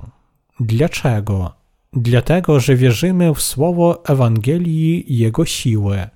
Dlaczego? 0.59 1.58
Dlatego, 1.93 2.59
że 2.59 2.75
wierzymy 2.75 3.33
w 3.33 3.41
słowo 3.41 4.05
Ewangelii 4.05 5.13
i 5.13 5.17
Jego 5.17 5.45
siły. 5.45 6.07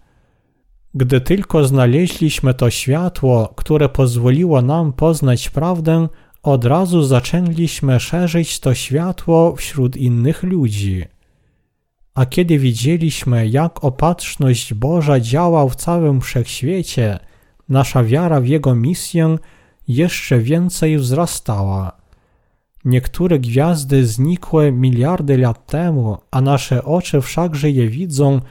Gdy 0.94 1.22
tylko 1.22 1.68
znaleźliśmy 1.68 2.54
to 2.54 2.70
światło, 2.70 3.54
które 3.56 3.90
pozwoliło 3.90 4.62
nam 4.62 4.94
poznać 4.94 5.50
prawdę, 5.50 6.08
od 6.44 6.66
razu 6.66 7.04
zaczęliśmy 7.04 8.00
szerzyć 8.00 8.60
to 8.60 8.74
światło 8.74 9.56
wśród 9.56 9.98
innych 9.98 10.44
ludzi. 10.44 11.06
A 12.16 12.26
kiedy 12.26 12.60
widzieliśmy, 12.60 13.48
jak 13.48 13.84
opatrzność 13.84 14.74
Boża 14.74 15.20
działa 15.20 15.68
w 15.68 15.76
całym 15.76 16.22
wszechświecie, 16.22 17.20
nasza 17.70 18.04
wiara 18.04 18.42
w 18.42 18.48
Jego 18.48 18.76
misję 18.76 19.38
jeszcze 19.88 20.40
więcej 20.40 20.98
wzrastała. 20.98 22.03
Niektóre 22.86 23.40
gwiazdy 23.40 24.06
znikły 24.06 24.72
miliardy 24.72 25.38
lat 25.38 25.68
temu, 25.68 26.18
a 26.32 26.42
nasze 26.42 26.84
oczy 26.84 27.22
wszakże 27.22 27.70
je 27.70 27.88
widzą, 27.88 28.42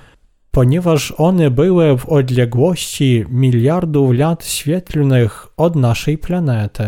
ponieważ 0.50 1.14
one 1.16 1.50
były 1.50 1.98
w 1.98 2.08
odległości 2.08 3.24
miliardów 3.30 4.14
lat 4.14 4.46
świetlnych 4.46 5.46
od 5.56 5.76
naszej 5.76 6.18
planety. 6.18 6.86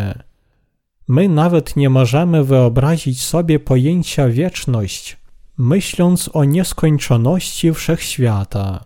My 1.09 1.29
nawet 1.29 1.77
nie 1.77 1.91
możemy 1.91 2.45
wyobrazić 2.45 3.23
sobie 3.23 3.59
pojęcia 3.59 4.29
wieczność, 4.29 5.17
myśląc 5.59 6.31
o 6.33 6.45
nieskończoności 6.45 7.75
wszechświata. 7.75 8.85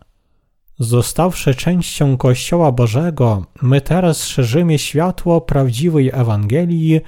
Zostawszy 0.79 1.55
częścią 1.55 2.17
Kościoła 2.17 2.73
Bożego, 2.73 3.45
my 3.63 3.81
teraz 3.81 4.27
szerzymy 4.27 4.79
światło 4.79 5.41
prawdziwej 5.41 6.11
Ewangelii, 6.15 7.01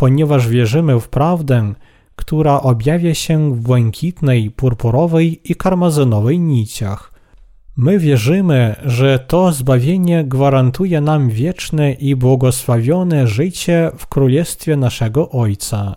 ponieważ 0.00 0.48
wierzymy 0.48 1.00
w 1.00 1.08
prawdę, 1.08 1.74
która 2.16 2.60
objawia 2.60 3.14
się 3.14 3.54
w 3.54 3.60
błękitnej, 3.60 4.50
purpurowej 4.50 5.40
i 5.52 5.54
karmazynowej 5.54 6.38
niciach. 6.38 7.12
My 7.76 7.98
wierzymy, 7.98 8.76
że 8.84 9.18
to 9.18 9.52
zbawienie 9.52 10.24
gwarantuje 10.24 11.00
nam 11.00 11.28
wieczne 11.28 11.92
i 11.92 12.16
błogosławione 12.16 13.26
życie 13.26 13.90
w 13.96 14.06
Królestwie 14.06 14.76
naszego 14.76 15.30
Ojca. 15.30 15.96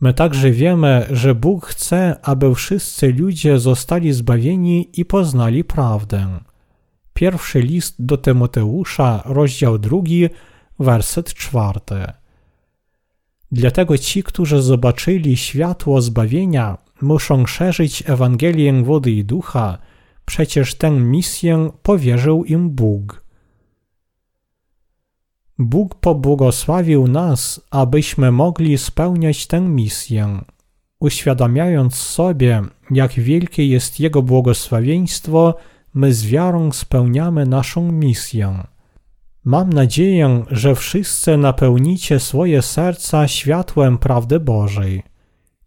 My 0.00 0.14
także 0.14 0.50
wiemy, 0.50 1.06
że 1.10 1.34
Bóg 1.34 1.66
chce, 1.66 2.16
aby 2.22 2.54
wszyscy 2.54 3.12
ludzie 3.12 3.58
zostali 3.58 4.12
zbawieni 4.12 4.88
i 4.96 5.04
poznali 5.04 5.64
prawdę. 5.64 6.26
Pierwszy 7.14 7.60
list 7.60 7.94
do 7.98 8.16
Tymoteusza, 8.16 9.22
rozdział 9.24 9.78
drugi, 9.78 10.28
werset 10.78 11.34
czwarty. 11.34 12.19
Dlatego 13.52 13.98
ci, 13.98 14.22
którzy 14.22 14.62
zobaczyli 14.62 15.36
światło 15.36 16.02
zbawienia, 16.02 16.78
muszą 17.02 17.46
szerzyć 17.46 18.02
Ewangelię 18.06 18.82
wody 18.82 19.10
i 19.10 19.24
ducha, 19.24 19.78
przecież 20.24 20.74
tę 20.74 20.90
misję 20.90 21.70
powierzył 21.82 22.44
im 22.44 22.70
Bóg. 22.70 23.24
Bóg 25.58 25.94
pobłogosławił 25.94 27.08
nas, 27.08 27.60
abyśmy 27.70 28.32
mogli 28.32 28.78
spełniać 28.78 29.46
tę 29.46 29.60
misję. 29.60 30.40
Uświadamiając 31.00 31.94
sobie, 31.94 32.62
jak 32.90 33.12
wielkie 33.12 33.66
jest 33.66 34.00
Jego 34.00 34.22
błogosławieństwo, 34.22 35.54
my 35.94 36.14
z 36.14 36.26
wiarą 36.26 36.72
spełniamy 36.72 37.46
naszą 37.46 37.92
misję. 37.92 38.64
Mam 39.44 39.72
nadzieję, 39.72 40.44
że 40.50 40.74
wszyscy 40.74 41.36
napełnicie 41.36 42.20
swoje 42.20 42.62
serca 42.62 43.28
światłem 43.28 43.98
prawdy 43.98 44.40
Bożej. 44.40 45.02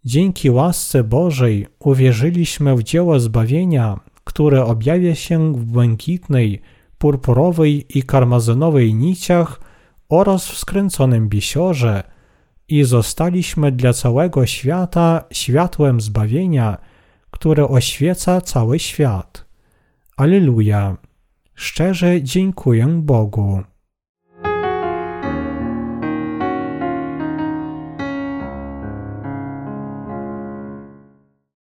Dzięki 0.06 0.50
łasce 0.50 1.04
Bożej 1.04 1.68
uwierzyliśmy 1.80 2.76
w 2.76 2.84
dzieło 2.84 3.20
zbawienia, 3.20 4.00
które 4.24 4.66
objawia 4.66 5.16
się 5.16 5.54
w 5.54 5.66
błękitnej, 5.66 6.62
purpurowej 6.98 7.86
i 7.98 8.04
karmazynowej 8.04 8.94
niciach 8.94 9.62
oraz 10.10 10.48
w 10.48 10.58
skręconym 10.58 11.30
bisiorze 11.30 12.04
i 12.68 12.84
zostaliśmy 12.84 13.72
dla 13.72 13.94
całego 13.94 14.46
świata 14.46 15.24
światłem 15.32 16.02
zbawienia, 16.02 16.78
które 17.32 17.68
oświeca 17.68 18.42
cały 18.42 18.80
świat. 18.80 19.46
Aleluja! 20.18 20.98
Szczerze 21.56 22.24
dziękuję 22.24 22.88
Bogu. 22.88 23.64